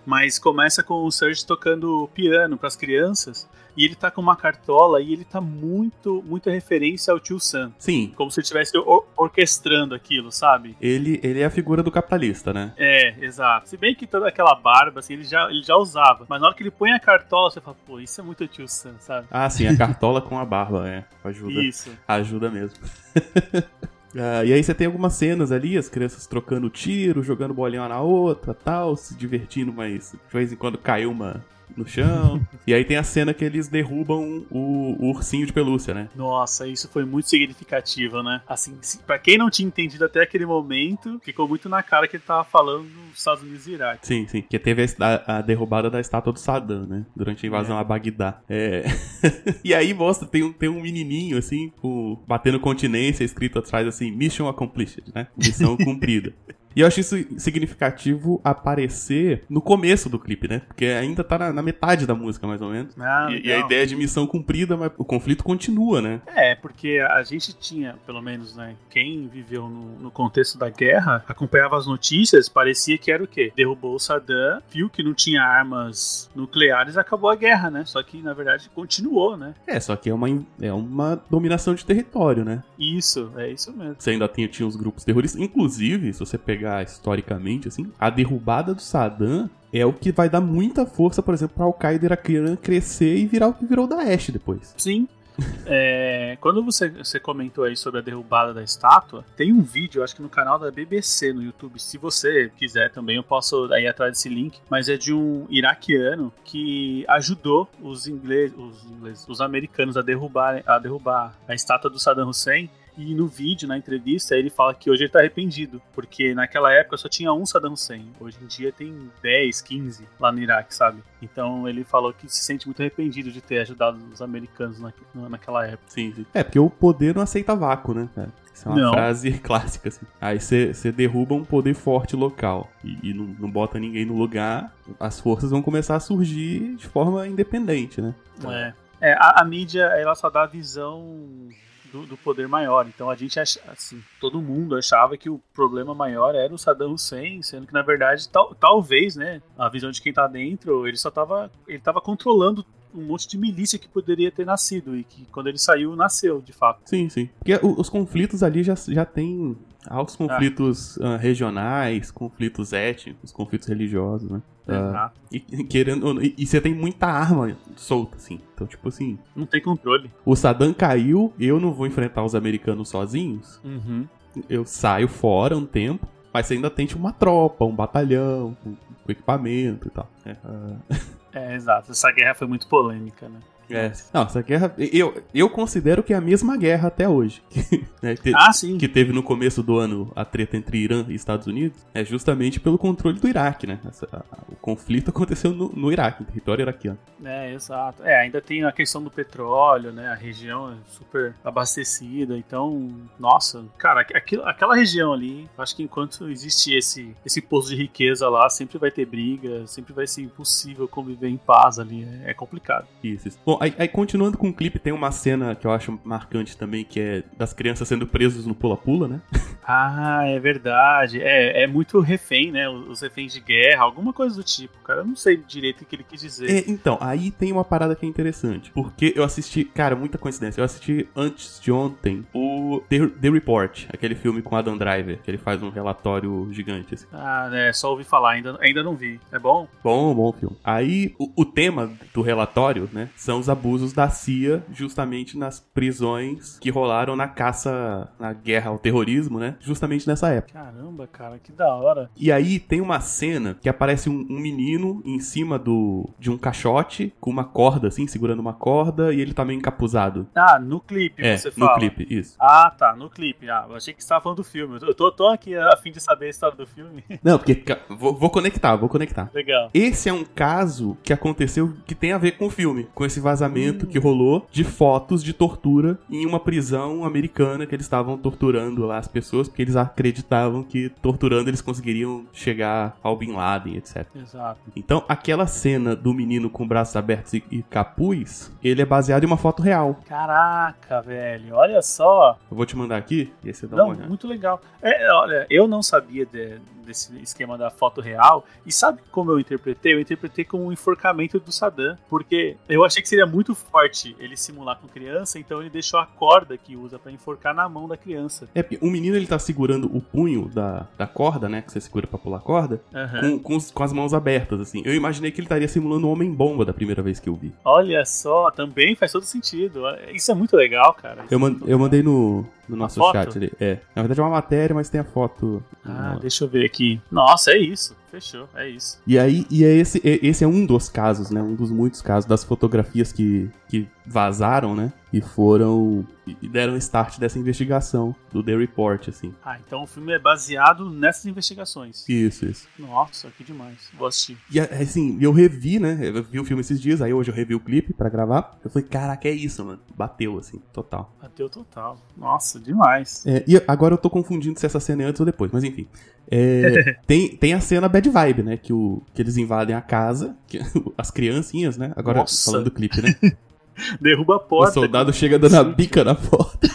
mas 0.06 0.38
começa 0.38 0.82
com 0.82 1.04
o 1.04 1.10
Serge 1.10 1.44
tocando 1.44 2.08
piano 2.14 2.56
para 2.56 2.68
as 2.68 2.76
crianças 2.76 3.48
e 3.78 3.84
ele 3.84 3.94
tá 3.94 4.10
com 4.10 4.20
uma 4.20 4.34
cartola 4.34 5.00
e 5.00 5.12
ele 5.12 5.24
tá 5.24 5.40
muito, 5.40 6.20
muita 6.26 6.50
referência 6.50 7.12
ao 7.12 7.20
tio 7.20 7.38
Sam. 7.38 7.72
Sim. 7.78 8.12
Como 8.16 8.28
se 8.28 8.40
ele 8.40 8.42
estivesse 8.42 8.76
or 8.76 9.06
orquestrando 9.16 9.94
aquilo, 9.94 10.32
sabe? 10.32 10.76
Ele, 10.80 11.20
ele 11.22 11.40
é 11.40 11.44
a 11.44 11.50
figura 11.50 11.80
do 11.80 11.90
capitalista, 11.92 12.52
né? 12.52 12.72
É, 12.76 13.14
exato. 13.24 13.68
Se 13.68 13.76
bem 13.76 13.94
que 13.94 14.04
toda 14.04 14.26
aquela 14.26 14.54
barba, 14.56 14.98
assim, 14.98 15.12
ele 15.12 15.22
já, 15.22 15.48
ele 15.48 15.62
já 15.62 15.76
usava. 15.76 16.26
Mas 16.28 16.40
na 16.40 16.48
hora 16.48 16.56
que 16.56 16.62
ele 16.64 16.72
põe 16.72 16.90
a 16.90 16.98
cartola, 16.98 17.50
você 17.50 17.60
fala, 17.60 17.76
pô, 17.86 18.00
isso 18.00 18.20
é 18.20 18.24
muito 18.24 18.48
tio 18.48 18.66
Sam, 18.66 18.96
sabe? 18.98 19.28
Ah, 19.30 19.48
sim, 19.48 19.66
a 19.68 19.76
cartola 19.76 20.20
com 20.20 20.36
a 20.38 20.44
barba, 20.44 20.88
é. 20.88 21.04
Ajuda. 21.22 21.62
Isso. 21.62 21.96
Ajuda 22.08 22.50
mesmo. 22.50 22.78
Uh, 24.14 24.44
e 24.46 24.52
aí 24.52 24.62
você 24.62 24.74
tem 24.74 24.86
algumas 24.86 25.14
cenas 25.14 25.52
ali, 25.52 25.76
as 25.76 25.88
crianças 25.88 26.26
trocando 26.26 26.70
tiro, 26.70 27.22
jogando 27.22 27.52
bolinha 27.52 27.82
uma 27.82 27.88
na 27.88 28.00
outra, 28.00 28.54
tal, 28.54 28.96
se 28.96 29.14
divertindo, 29.14 29.72
mas 29.72 30.12
de 30.12 30.32
vez 30.32 30.52
em 30.52 30.56
quando 30.56 30.78
caiu 30.78 31.10
uma, 31.10 31.44
no 31.76 31.86
chão. 31.86 32.40
e 32.66 32.74
aí 32.74 32.84
tem 32.84 32.96
a 32.96 33.02
cena 33.02 33.32
que 33.34 33.44
eles 33.44 33.68
derrubam 33.68 34.46
o, 34.50 34.96
o, 34.98 35.10
ursinho 35.10 35.46
de 35.46 35.52
pelúcia, 35.52 35.94
né? 35.94 36.08
Nossa, 36.14 36.66
isso 36.66 36.88
foi 36.88 37.04
muito 37.04 37.28
significativo, 37.28 38.22
né? 38.22 38.42
Assim, 38.48 38.78
para 39.06 39.18
quem 39.18 39.38
não 39.38 39.50
tinha 39.50 39.66
entendido 39.66 40.04
até 40.04 40.22
aquele 40.22 40.46
momento, 40.46 41.20
ficou 41.24 41.48
muito 41.48 41.68
na 41.68 41.82
cara 41.82 42.06
que 42.06 42.16
ele 42.16 42.24
tava 42.26 42.44
falando 42.44 42.88
dos 43.08 43.18
Estados 43.18 43.42
Unidos 43.42 43.66
e 43.66 43.72
Iraque. 43.72 44.06
Sim, 44.06 44.26
sim. 44.26 44.42
Que 44.42 44.58
teve 44.58 44.84
a, 45.00 45.38
a 45.38 45.40
derrubada 45.42 45.90
da 45.90 46.00
estátua 46.00 46.32
do 46.32 46.38
Saddam, 46.38 46.86
né? 46.86 47.04
Durante 47.14 47.44
a 47.44 47.48
invasão 47.48 47.76
é. 47.76 47.80
a 47.80 47.84
Bagdá. 47.84 48.40
É. 48.48 48.84
e 49.64 49.74
aí 49.74 49.92
mostra, 49.94 50.26
tem 50.26 50.42
um, 50.42 50.52
tem 50.52 50.68
um 50.68 50.80
menininho, 50.80 51.38
assim, 51.38 51.72
com, 51.80 52.22
batendo 52.26 52.60
continência, 52.60 53.24
escrito 53.24 53.58
atrás 53.58 53.86
assim, 53.86 54.10
Mission 54.10 54.48
Accomplished, 54.48 55.04
né? 55.14 55.26
Missão 55.36 55.76
cumprida. 55.78 56.32
E 56.74 56.80
eu 56.80 56.86
acho 56.86 57.00
isso 57.00 57.16
significativo 57.38 58.40
aparecer 58.44 59.44
no 59.48 59.60
começo 59.60 60.08
do 60.08 60.18
clipe, 60.18 60.48
né? 60.48 60.60
Porque 60.66 60.86
ainda 60.86 61.24
tá 61.24 61.38
na, 61.38 61.52
na 61.52 61.62
metade 61.62 62.06
da 62.06 62.14
música, 62.14 62.46
mais 62.46 62.60
ou 62.60 62.70
menos. 62.70 62.94
Ah, 62.98 63.28
e, 63.30 63.46
e, 63.46 63.52
a 63.52 63.58
ideia 63.58 63.86
de 63.86 63.96
missão 63.96 64.26
cumprida, 64.26 64.76
mas 64.76 64.92
o 64.96 65.04
conflito 65.04 65.42
continua, 65.42 66.00
né? 66.00 66.20
É, 66.26 66.54
porque 66.54 67.04
a 67.10 67.22
gente 67.22 67.52
tinha, 67.52 67.96
pelo 68.06 68.22
menos, 68.22 68.54
né? 68.54 68.76
Quem 68.90 69.28
viveu 69.28 69.68
no, 69.68 69.98
no 69.98 70.10
contexto 70.10 70.58
da 70.58 70.68
guerra, 70.68 71.24
acompanhava 71.26 71.76
as 71.76 71.86
notícias, 71.86 72.48
parecia 72.48 72.98
que 72.98 73.10
era 73.10 73.22
o 73.22 73.26
quê? 73.26 73.52
Derrubou 73.56 73.94
o 73.94 73.98
Saddam, 73.98 74.62
viu 74.70 74.88
que 74.88 75.02
não 75.02 75.14
tinha 75.14 75.42
armas 75.42 76.30
nucleares, 76.34 76.96
acabou 76.96 77.30
a 77.30 77.34
guerra, 77.34 77.70
né? 77.70 77.84
Só 77.84 78.02
que, 78.02 78.22
na 78.22 78.32
verdade, 78.32 78.70
continuou, 78.74 79.36
né? 79.36 79.54
É, 79.66 79.80
só 79.80 79.96
que 79.96 80.10
é 80.10 80.14
uma, 80.14 80.28
é 80.60 80.72
uma 80.72 81.20
dominação 81.28 81.74
de 81.74 81.84
território, 81.84 82.44
né? 82.44 82.62
Isso, 82.78 83.32
é 83.36 83.50
isso 83.50 83.72
mesmo. 83.72 83.96
Você 83.98 84.10
ainda 84.10 84.28
tinha, 84.28 84.46
tinha 84.46 84.66
os 84.66 84.76
grupos 84.76 85.04
terroristas. 85.04 85.40
Inclusive, 85.40 86.12
se 86.12 86.20
você 86.20 86.38
pegar 86.38 86.57
pegar 86.58 86.82
historicamente, 86.82 87.68
assim, 87.68 87.90
a 87.98 88.10
derrubada 88.10 88.74
do 88.74 88.82
Saddam 88.82 89.48
é 89.72 89.86
o 89.86 89.92
que 89.92 90.10
vai 90.10 90.28
dar 90.28 90.40
muita 90.40 90.84
força, 90.84 91.22
por 91.22 91.34
exemplo, 91.34 91.54
para 91.54 91.64
Al-Qaeda 91.64 92.06
iraquiana 92.06 92.56
crescer 92.56 93.16
e 93.16 93.26
virar 93.26 93.48
o 93.48 93.54
que 93.54 93.64
virou 93.64 93.84
o 93.84 93.88
Daesh 93.88 94.30
depois. 94.30 94.74
Sim. 94.76 95.08
É, 95.70 96.36
quando 96.40 96.64
você, 96.64 96.88
você 96.88 97.20
comentou 97.20 97.62
aí 97.62 97.76
sobre 97.76 98.00
a 98.00 98.02
derrubada 98.02 98.52
da 98.52 98.62
estátua, 98.62 99.24
tem 99.36 99.52
um 99.52 99.62
vídeo, 99.62 100.02
acho 100.02 100.16
que 100.16 100.22
no 100.22 100.28
canal 100.28 100.58
da 100.58 100.70
BBC 100.70 101.32
no 101.32 101.42
YouTube. 101.42 101.78
Se 101.78 101.96
você 101.96 102.50
quiser 102.56 102.90
também, 102.90 103.16
eu 103.16 103.22
posso 103.22 103.66
ir 103.76 103.86
atrás 103.86 104.12
desse 104.12 104.28
link. 104.28 104.58
Mas 104.68 104.88
é 104.88 104.96
de 104.96 105.12
um 105.12 105.46
iraquiano 105.48 106.32
que 106.42 107.04
ajudou 107.06 107.68
os 107.80 108.08
ingleses, 108.08 108.56
os, 108.58 109.28
os 109.28 109.40
americanos 109.40 109.96
a 109.96 110.02
derrubar, 110.02 110.60
a 110.66 110.78
derrubar 110.78 111.38
a 111.46 111.54
estátua 111.54 111.88
do 111.88 112.00
Saddam 112.00 112.28
Hussein 112.28 112.68
e 112.98 113.14
no 113.14 113.28
vídeo, 113.28 113.68
na 113.68 113.78
entrevista, 113.78 114.34
ele 114.34 114.50
fala 114.50 114.74
que 114.74 114.90
hoje 114.90 115.04
ele 115.04 115.10
tá 115.10 115.20
arrependido, 115.20 115.80
porque 115.94 116.34
naquela 116.34 116.72
época 116.72 116.96
só 116.96 117.08
tinha 117.08 117.32
um 117.32 117.46
Saddam 117.46 117.72
Hussein. 117.72 118.10
Hoje 118.18 118.36
em 118.42 118.46
dia 118.46 118.72
tem 118.72 119.08
10, 119.22 119.62
15 119.62 120.04
lá 120.18 120.32
no 120.32 120.40
Iraque, 120.40 120.74
sabe? 120.74 121.00
Então 121.22 121.68
ele 121.68 121.84
falou 121.84 122.12
que 122.12 122.28
se 122.28 122.44
sente 122.44 122.66
muito 122.66 122.82
arrependido 122.82 123.30
de 123.30 123.40
ter 123.40 123.60
ajudado 123.60 123.98
os 124.12 124.20
americanos 124.20 124.80
na, 124.80 124.92
naquela 125.28 125.64
época. 125.64 125.84
Sim, 125.86 126.12
sim. 126.12 126.26
É, 126.34 126.42
porque 126.42 126.58
o 126.58 126.68
poder 126.68 127.14
não 127.14 127.22
aceita 127.22 127.54
vácuo, 127.54 127.94
né, 127.94 128.08
cara? 128.14 128.32
Isso 128.52 128.68
é 128.68 128.72
uma 128.72 128.80
não. 128.80 128.92
frase 128.92 129.30
clássica, 129.38 129.88
assim. 129.88 130.06
Aí 130.20 130.40
você 130.40 130.90
derruba 130.90 131.36
um 131.36 131.44
poder 131.44 131.74
forte 131.74 132.16
local 132.16 132.68
e, 132.82 132.98
e 133.10 133.14
não, 133.14 133.26
não, 133.38 133.48
bota 133.48 133.78
ninguém 133.78 134.04
no 134.04 134.16
lugar, 134.16 134.74
as 134.98 135.20
forças 135.20 135.52
vão 135.52 135.62
começar 135.62 135.94
a 135.94 136.00
surgir 136.00 136.74
de 136.74 136.86
forma 136.88 137.28
independente, 137.28 138.00
né? 138.00 138.12
É. 138.44 138.72
É, 139.00 139.12
a, 139.12 139.42
a 139.42 139.44
mídia, 139.44 139.82
ela 139.96 140.16
só 140.16 140.28
dá 140.28 140.42
a 140.42 140.46
visão 140.46 141.48
do, 141.92 142.06
do, 142.06 142.16
poder 142.16 142.48
maior. 142.48 142.86
Então 142.86 143.10
a 143.10 143.16
gente 143.16 143.38
assim, 143.38 144.02
todo 144.20 144.40
mundo 144.40 144.76
achava 144.76 145.16
que 145.16 145.28
o 145.28 145.40
problema 145.54 145.94
maior 145.94 146.34
era 146.34 146.52
o 146.52 146.58
Saddam 146.58 146.92
Hussein, 146.92 147.42
sendo 147.42 147.66
que 147.66 147.72
na 147.72 147.82
verdade 147.82 148.28
tal, 148.28 148.54
talvez, 148.54 149.16
né, 149.16 149.42
a 149.56 149.68
visão 149.68 149.90
de 149.90 150.00
quem 150.00 150.12
tá 150.12 150.26
dentro, 150.26 150.86
ele 150.86 150.96
só 150.96 151.10
tava 151.10 151.50
ele 151.66 151.80
tava 151.80 152.00
controlando 152.00 152.64
um 152.94 153.02
monte 153.02 153.28
de 153.28 153.36
milícia 153.36 153.78
que 153.78 153.88
poderia 153.88 154.30
ter 154.30 154.46
nascido 154.46 154.96
e 154.96 155.04
que 155.04 155.26
quando 155.26 155.48
ele 155.48 155.58
saiu 155.58 155.94
nasceu, 155.94 156.40
de 156.40 156.52
fato. 156.52 156.80
Sim, 156.86 157.08
sim. 157.08 157.28
Porque 157.38 157.58
os 157.62 157.88
conflitos 157.88 158.42
ali 158.42 158.62
já, 158.62 158.74
já 158.74 159.04
tem 159.04 159.56
altos 159.86 160.16
conflitos 160.16 160.98
ah. 161.00 161.14
uh, 161.14 161.16
regionais, 161.18 162.10
conflitos 162.10 162.72
étnicos, 162.72 163.32
conflitos 163.32 163.68
religiosos, 163.68 164.30
né? 164.30 164.42
Uh, 164.68 165.10
e, 165.32 165.40
querendo 165.64 166.22
e, 166.22 166.34
e, 166.36 166.46
você 166.46 166.60
tem 166.60 166.74
muita 166.74 167.06
arma 167.06 167.56
solta, 167.74 168.16
assim. 168.16 168.38
Então, 168.54 168.66
tipo 168.66 168.88
assim. 168.88 169.18
Não 169.34 169.46
tem 169.46 169.62
controle. 169.62 170.10
O 170.26 170.36
Saddam 170.36 170.74
caiu, 170.74 171.32
eu 171.40 171.58
não 171.58 171.72
vou 171.72 171.86
enfrentar 171.86 172.22
os 172.22 172.34
americanos 172.34 172.90
sozinhos. 172.90 173.60
Uhum. 173.64 174.06
Eu 174.48 174.66
saio 174.66 175.08
fora 175.08 175.56
um 175.56 175.64
tempo, 175.64 176.06
mas 176.32 176.46
você 176.46 176.54
ainda 176.54 176.68
tem 176.68 176.86
tipo, 176.86 177.00
uma 177.00 177.12
tropa, 177.12 177.64
um 177.64 177.74
batalhão, 177.74 178.54
com, 178.62 178.74
com 178.74 179.12
equipamento 179.12 179.88
e 179.88 179.90
tal. 179.90 180.10
É, 180.26 180.32
uh... 180.32 180.96
é, 181.32 181.54
exato. 181.54 181.90
Essa 181.92 182.12
guerra 182.12 182.34
foi 182.34 182.46
muito 182.46 182.68
polêmica, 182.68 183.26
né? 183.26 183.40
É. 183.70 183.92
Não, 184.12 184.22
essa 184.22 184.42
guerra. 184.42 184.74
Eu, 184.78 185.22
eu 185.34 185.50
considero 185.50 186.02
que 186.02 186.12
é 186.12 186.16
a 186.16 186.20
mesma 186.20 186.56
guerra 186.56 186.88
até 186.88 187.08
hoje. 187.08 187.42
né, 188.02 188.16
que, 188.16 188.32
ah, 188.34 188.52
sim. 188.52 188.78
Que 188.78 188.88
teve 188.88 189.12
no 189.12 189.22
começo 189.22 189.62
do 189.62 189.78
ano 189.78 190.10
a 190.16 190.24
treta 190.24 190.56
entre 190.56 190.78
Irã 190.78 191.04
e 191.08 191.14
Estados 191.14 191.46
Unidos. 191.46 191.86
É 191.94 192.04
justamente 192.04 192.58
pelo 192.58 192.78
controle 192.78 193.18
do 193.18 193.28
Iraque, 193.28 193.66
né? 193.66 193.78
Essa, 193.86 194.08
a, 194.12 194.38
o 194.50 194.56
conflito 194.56 195.10
aconteceu 195.10 195.52
no, 195.52 195.68
no 195.70 195.92
Iraque, 195.92 196.22
no 196.22 196.26
território 196.26 196.62
iraquiano. 196.62 196.98
É, 197.24 197.52
exato. 197.52 198.02
É, 198.02 198.20
ainda 198.20 198.40
tem 198.40 198.64
a 198.64 198.72
questão 198.72 199.02
do 199.02 199.10
petróleo, 199.10 199.92
né? 199.92 200.08
A 200.08 200.14
região 200.14 200.72
é 200.72 200.76
super 200.86 201.34
abastecida. 201.44 202.36
Então, 202.36 202.94
nossa, 203.18 203.64
cara, 203.76 204.00
aquilo, 204.00 204.44
aquela 204.44 204.74
região 204.74 205.12
ali, 205.12 205.48
acho 205.58 205.76
que 205.76 205.82
enquanto 205.82 206.28
existe 206.30 206.74
esse, 206.74 207.14
esse 207.24 207.40
poço 207.40 207.68
de 207.68 207.76
riqueza 207.76 208.28
lá, 208.28 208.48
sempre 208.48 208.78
vai 208.78 208.90
ter 208.90 209.04
briga, 209.04 209.66
sempre 209.66 209.92
vai 209.92 210.06
ser 210.06 210.22
impossível 210.22 210.88
conviver 210.88 211.28
em 211.28 211.36
paz 211.36 211.78
ali. 211.78 212.06
É, 212.24 212.30
é 212.30 212.34
complicado. 212.34 212.86
Isso. 213.02 213.28
isso. 213.28 213.38
Bom, 213.44 213.57
Bom, 213.58 213.64
aí, 213.64 213.74
aí, 213.76 213.88
continuando 213.88 214.38
com 214.38 214.48
o 214.48 214.52
clipe, 214.52 214.78
tem 214.78 214.92
uma 214.92 215.10
cena 215.10 215.54
que 215.54 215.66
eu 215.66 215.72
acho 215.72 215.98
marcante 216.04 216.56
também, 216.56 216.84
que 216.84 217.00
é 217.00 217.22
das 217.36 217.52
crianças 217.52 217.88
sendo 217.88 218.06
presas 218.06 218.46
no 218.46 218.54
pula-pula, 218.54 219.08
né? 219.08 219.20
Ah, 219.70 220.22
é 220.24 220.40
verdade. 220.40 221.20
É, 221.20 221.64
é 221.64 221.66
muito 221.66 222.00
refém, 222.00 222.50
né? 222.50 222.66
Os 222.70 223.02
reféns 223.02 223.34
de 223.34 223.40
guerra, 223.40 223.82
alguma 223.82 224.14
coisa 224.14 224.34
do 224.34 224.42
tipo, 224.42 224.78
cara. 224.78 225.00
Eu 225.00 225.04
não 225.04 225.14
sei 225.14 225.36
direito 225.36 225.82
o 225.82 225.84
que 225.84 225.94
ele 225.94 226.04
quis 226.04 226.22
dizer. 226.22 226.50
É, 226.50 226.70
então, 226.70 226.96
aí 227.02 227.30
tem 227.30 227.52
uma 227.52 227.62
parada 227.62 227.94
que 227.94 228.06
é 228.06 228.08
interessante. 228.08 228.70
Porque 228.70 229.12
eu 229.14 229.22
assisti, 229.22 229.64
cara, 229.64 229.94
muita 229.94 230.16
coincidência. 230.16 230.62
Eu 230.62 230.64
assisti 230.64 231.06
antes 231.14 231.60
de 231.60 231.70
ontem 231.70 232.24
o 232.32 232.80
The, 232.88 233.08
The 233.08 233.28
Report, 233.28 233.84
aquele 233.92 234.14
filme 234.14 234.40
com 234.40 234.56
Adam 234.56 234.78
Driver, 234.78 235.18
que 235.18 235.30
ele 235.30 235.36
faz 235.36 235.62
um 235.62 235.68
relatório 235.68 236.48
gigante. 236.50 236.94
Assim. 236.94 237.06
Ah, 237.12 237.50
né? 237.50 237.70
Só 237.74 237.90
ouvi 237.90 238.04
falar, 238.04 238.30
ainda, 238.30 238.56
ainda 238.62 238.82
não 238.82 238.96
vi. 238.96 239.20
É 239.30 239.38
bom? 239.38 239.68
Bom, 239.84 240.14
bom 240.14 240.32
filme. 240.32 240.56
Aí 240.64 241.14
o, 241.18 241.42
o 241.42 241.44
tema 241.44 241.92
do 242.14 242.22
relatório, 242.22 242.88
né, 242.90 243.10
são 243.14 243.38
os 243.38 243.47
abusos 243.48 243.92
da 243.92 244.08
CIA 244.08 244.62
justamente 244.72 245.36
nas 245.36 245.60
prisões 245.60 246.58
que 246.58 246.70
rolaram 246.70 247.16
na 247.16 247.28
caça, 247.28 248.10
na 248.18 248.32
guerra 248.32 248.70
ao 248.70 248.78
terrorismo, 248.78 249.38
né? 249.38 249.56
justamente 249.60 250.06
nessa 250.06 250.30
época. 250.30 250.58
Caramba, 250.58 251.06
cara, 251.06 251.38
que 251.38 251.52
da 251.52 251.74
hora. 251.74 252.10
E 252.16 252.32
aí 252.32 252.58
tem 252.58 252.80
uma 252.80 253.00
cena 253.00 253.56
que 253.60 253.68
aparece 253.68 254.08
um, 254.08 254.26
um, 254.28 254.38
menino 254.38 255.02
em 255.04 255.20
cima 255.20 255.58
do 255.58 256.08
de 256.18 256.30
um 256.30 256.38
caixote 256.38 257.12
com 257.20 257.30
uma 257.30 257.44
corda, 257.44 257.88
assim, 257.88 258.06
segurando 258.06 258.40
uma 258.40 258.52
corda, 258.52 259.12
e 259.12 259.20
ele 259.20 259.34
tá 259.34 259.44
meio 259.44 259.58
encapuzado. 259.58 260.26
Ah, 260.34 260.58
no 260.58 260.80
clipe, 260.80 261.24
é, 261.24 261.36
você 261.36 261.50
fala. 261.50 261.72
no 261.72 261.78
clipe, 261.78 262.06
isso. 262.08 262.36
Ah, 262.40 262.72
tá, 262.76 262.96
no 262.96 263.10
clipe. 263.10 263.48
Ah, 263.50 263.66
eu 263.68 263.76
achei 263.76 263.94
que 263.94 264.02
você 264.02 264.08
tava 264.08 264.22
falando 264.22 264.38
do 264.38 264.44
filme. 264.44 264.78
Eu 264.80 264.94
tô, 264.94 265.10
tô 265.12 265.28
aqui 265.28 265.54
a 265.54 265.76
fim 265.76 265.92
de 265.92 266.00
saber 266.00 266.26
a 266.26 266.30
história 266.30 266.56
do 266.56 266.66
filme. 266.66 267.04
Não, 267.22 267.38
porque 267.38 267.62
vou, 267.88 268.14
vou 268.14 268.30
conectar, 268.30 268.76
vou 268.76 268.88
conectar. 268.88 269.30
Legal. 269.34 269.70
Esse 269.72 270.08
é 270.08 270.12
um 270.12 270.24
caso 270.24 270.96
que 271.02 271.12
aconteceu 271.12 271.74
que 271.86 271.94
tem 271.94 272.12
a 272.12 272.18
ver 272.18 272.32
com 272.32 272.46
o 272.46 272.50
filme, 272.50 272.88
com 272.94 273.04
esse 273.04 273.20
vazamento 273.20 273.37
hum. 273.46 273.88
que 273.88 273.98
rolou 273.98 274.46
de 274.50 274.64
fotos 274.64 275.22
de 275.22 275.32
tortura 275.32 275.98
em 276.10 276.26
uma 276.26 276.40
prisão 276.40 277.04
americana 277.04 277.66
que 277.66 277.74
eles 277.74 277.86
estavam 277.86 278.16
torturando 278.16 278.86
lá 278.86 278.98
as 278.98 279.08
pessoas 279.08 279.48
porque 279.48 279.62
eles 279.62 279.76
acreditavam 279.76 280.62
que 280.62 280.90
torturando 281.02 281.48
eles 281.50 281.60
conseguiriam 281.60 282.24
chegar 282.32 282.96
ao 283.02 283.16
Bin 283.16 283.32
Laden, 283.32 283.76
etc. 283.76 284.06
Exato. 284.14 284.60
Então, 284.76 285.04
aquela 285.08 285.46
cena 285.46 285.94
do 285.94 286.12
menino 286.12 286.50
com 286.50 286.66
braços 286.66 286.96
abertos 286.96 287.34
e, 287.34 287.44
e 287.50 287.62
capuz, 287.62 288.50
ele 288.62 288.82
é 288.82 288.84
baseado 288.86 289.24
em 289.24 289.26
uma 289.26 289.36
foto 289.36 289.62
real. 289.62 290.00
Caraca, 290.06 291.00
velho, 291.02 291.54
olha 291.54 291.82
só. 291.82 292.38
Eu 292.50 292.56
vou 292.56 292.66
te 292.66 292.76
mandar 292.76 292.96
aqui 292.96 293.32
e 293.42 293.48
aí 293.48 293.54
você 293.54 293.66
dá 293.66 293.76
não, 293.76 293.84
uma 293.84 293.94
olhada. 293.94 294.08
Muito 294.08 294.26
legal. 294.26 294.60
É, 294.82 295.12
olha, 295.12 295.46
eu 295.50 295.66
não 295.66 295.82
sabia 295.82 296.24
de, 296.24 296.58
desse 296.88 297.14
esquema 297.20 297.58
da 297.58 297.70
foto 297.70 298.00
real. 298.00 298.44
E 298.64 298.72
sabe 298.72 299.00
como 299.10 299.30
eu 299.30 299.38
interpretei? 299.38 299.94
Eu 299.94 300.00
interpretei 300.00 300.44
como 300.44 300.64
um 300.64 300.72
enforcamento 300.72 301.38
do 301.38 301.52
Saddam, 301.52 301.96
porque 302.08 302.56
eu 302.68 302.84
achei 302.84 303.02
que 303.02 303.08
seria 303.08 303.26
muito 303.28 303.54
forte 303.54 304.16
ele 304.18 304.36
simular 304.36 304.78
com 304.78 304.88
criança, 304.88 305.38
então 305.38 305.60
ele 305.60 305.70
deixou 305.70 306.00
a 306.00 306.06
corda 306.06 306.56
que 306.56 306.76
usa 306.76 306.98
para 306.98 307.12
enforcar 307.12 307.54
na 307.54 307.68
mão 307.68 307.86
da 307.86 307.96
criança. 307.96 308.48
É, 308.54 308.62
porque 308.62 308.78
o 308.80 308.90
menino 308.90 309.16
ele 309.16 309.26
tá 309.26 309.38
segurando 309.38 309.94
o 309.94 310.00
punho 310.00 310.48
da, 310.48 310.86
da 310.96 311.06
corda, 311.06 311.48
né, 311.48 311.62
que 311.62 311.72
você 311.72 311.80
segura 311.80 312.06
para 312.06 312.18
pular 312.18 312.38
a 312.38 312.40
corda, 312.40 312.80
uhum. 312.92 313.38
com, 313.38 313.38
com, 313.40 313.56
os, 313.56 313.70
com, 313.70 313.82
as 313.82 313.92
mãos 313.92 314.14
abertas, 314.14 314.60
assim. 314.60 314.82
Eu 314.84 314.94
imaginei 314.94 315.30
que 315.30 315.40
ele 315.40 315.46
estaria 315.46 315.68
simulando 315.68 316.06
o 316.08 316.12
Homem-Bomba 316.12 316.64
da 316.64 316.72
primeira 316.72 317.02
vez 317.02 317.20
que 317.20 317.28
eu 317.28 317.34
vi. 317.34 317.52
Olha 317.64 318.04
só, 318.04 318.50
também 318.50 318.94
faz 318.94 319.12
todo 319.12 319.24
sentido. 319.24 319.82
Isso 320.12 320.30
é 320.30 320.34
muito 320.34 320.56
legal, 320.56 320.94
cara. 320.94 321.24
eu, 321.30 321.38
man, 321.38 321.56
eu 321.66 321.78
mandei 321.78 322.02
no, 322.02 322.46
no 322.68 322.76
nosso 322.76 323.00
chat 323.12 323.36
ali. 323.36 323.52
É. 323.60 323.78
Na 323.94 324.02
verdade 324.02 324.20
é 324.20 324.22
uma 324.22 324.30
matéria, 324.30 324.74
mas 324.74 324.88
tem 324.88 325.00
a 325.00 325.04
foto. 325.04 325.62
Ah, 325.84 326.14
no... 326.14 326.20
deixa 326.20 326.44
eu 326.44 326.48
ver 326.48 326.64
aqui. 326.64 327.00
Nossa, 327.10 327.52
é 327.52 327.58
isso. 327.58 327.96
Fechou, 328.10 328.48
é 328.54 328.68
isso. 328.68 328.98
E 329.06 329.18
aí, 329.18 329.46
e 329.50 329.64
é 329.64 329.74
esse, 329.74 330.00
esse 330.02 330.42
é 330.42 330.46
um 330.46 330.64
dos 330.64 330.88
casos, 330.88 331.30
né? 331.30 331.42
Um 331.42 331.54
dos 331.54 331.70
muitos 331.70 332.00
casos 332.00 332.26
das 332.26 332.42
fotografias 332.42 333.12
que, 333.12 333.50
que 333.68 333.86
vazaram, 334.06 334.74
né? 334.74 334.92
E 335.12 335.20
foram. 335.20 336.06
E 336.26 336.48
deram 336.48 336.76
start 336.76 337.18
dessa 337.18 337.38
investigação 337.38 338.14
do 338.30 338.42
The 338.42 338.54
Report, 338.54 339.08
assim. 339.08 339.34
Ah, 339.42 339.58
então 339.58 339.84
o 339.84 339.86
filme 339.86 340.12
é 340.12 340.18
baseado 340.18 340.90
nessas 340.90 341.24
investigações. 341.24 342.06
Isso, 342.06 342.44
isso. 342.44 342.68
Nossa, 342.78 343.30
que 343.30 343.42
demais. 343.42 343.88
Vou 343.96 344.06
assistir. 344.06 344.36
E 344.50 344.60
assim, 344.60 345.16
eu 345.20 345.32
revi, 345.32 345.78
né? 345.78 345.98
Eu 346.02 346.22
vi 346.22 346.38
o 346.38 346.44
filme 346.44 346.60
esses 346.60 346.80
dias, 346.80 347.00
aí 347.00 347.14
hoje 347.14 347.30
eu 347.30 347.34
revi 347.34 347.54
o 347.54 347.60
clipe 347.60 347.94
pra 347.94 348.10
gravar. 348.10 348.58
Eu 348.62 348.68
falei, 348.68 348.86
caraca, 348.86 349.26
é 349.26 349.32
isso, 349.32 349.64
mano. 349.64 349.80
Bateu, 349.96 350.38
assim, 350.38 350.60
total. 350.72 351.16
Bateu 351.20 351.48
total. 351.48 351.98
Nossa, 352.14 352.60
demais. 352.60 353.24
É, 353.26 353.42
e 353.46 353.56
agora 353.66 353.94
eu 353.94 353.98
tô 353.98 354.10
confundindo 354.10 354.60
se 354.60 354.66
essa 354.66 354.80
cena 354.80 355.04
é 355.04 355.06
antes 355.06 355.20
ou 355.20 355.26
depois, 355.26 355.50
mas 355.50 355.64
enfim. 355.64 355.88
É, 356.30 356.98
tem, 357.06 357.34
tem 357.36 357.54
a 357.54 357.60
cena 357.60 357.88
bad 357.88 358.08
vibe, 358.08 358.42
né? 358.42 358.56
Que, 358.58 358.72
o, 358.72 359.02
que 359.14 359.22
eles 359.22 359.38
invadem 359.38 359.74
a 359.74 359.80
casa, 359.80 360.36
que, 360.46 360.60
as 360.98 361.10
criancinhas, 361.10 361.78
né? 361.78 361.92
Agora 361.96 362.18
Nossa. 362.18 362.50
falando 362.50 362.64
do 362.64 362.70
clipe, 362.70 363.00
né? 363.00 363.14
Derruba 364.00 364.36
a 364.36 364.38
porta. 364.38 364.70
O 364.70 364.74
soldado 364.74 365.12
chega 365.12 365.38
dando 365.38 365.56
a 365.56 365.64
bica 365.64 366.04
na 366.04 366.14
porta. 366.14 366.68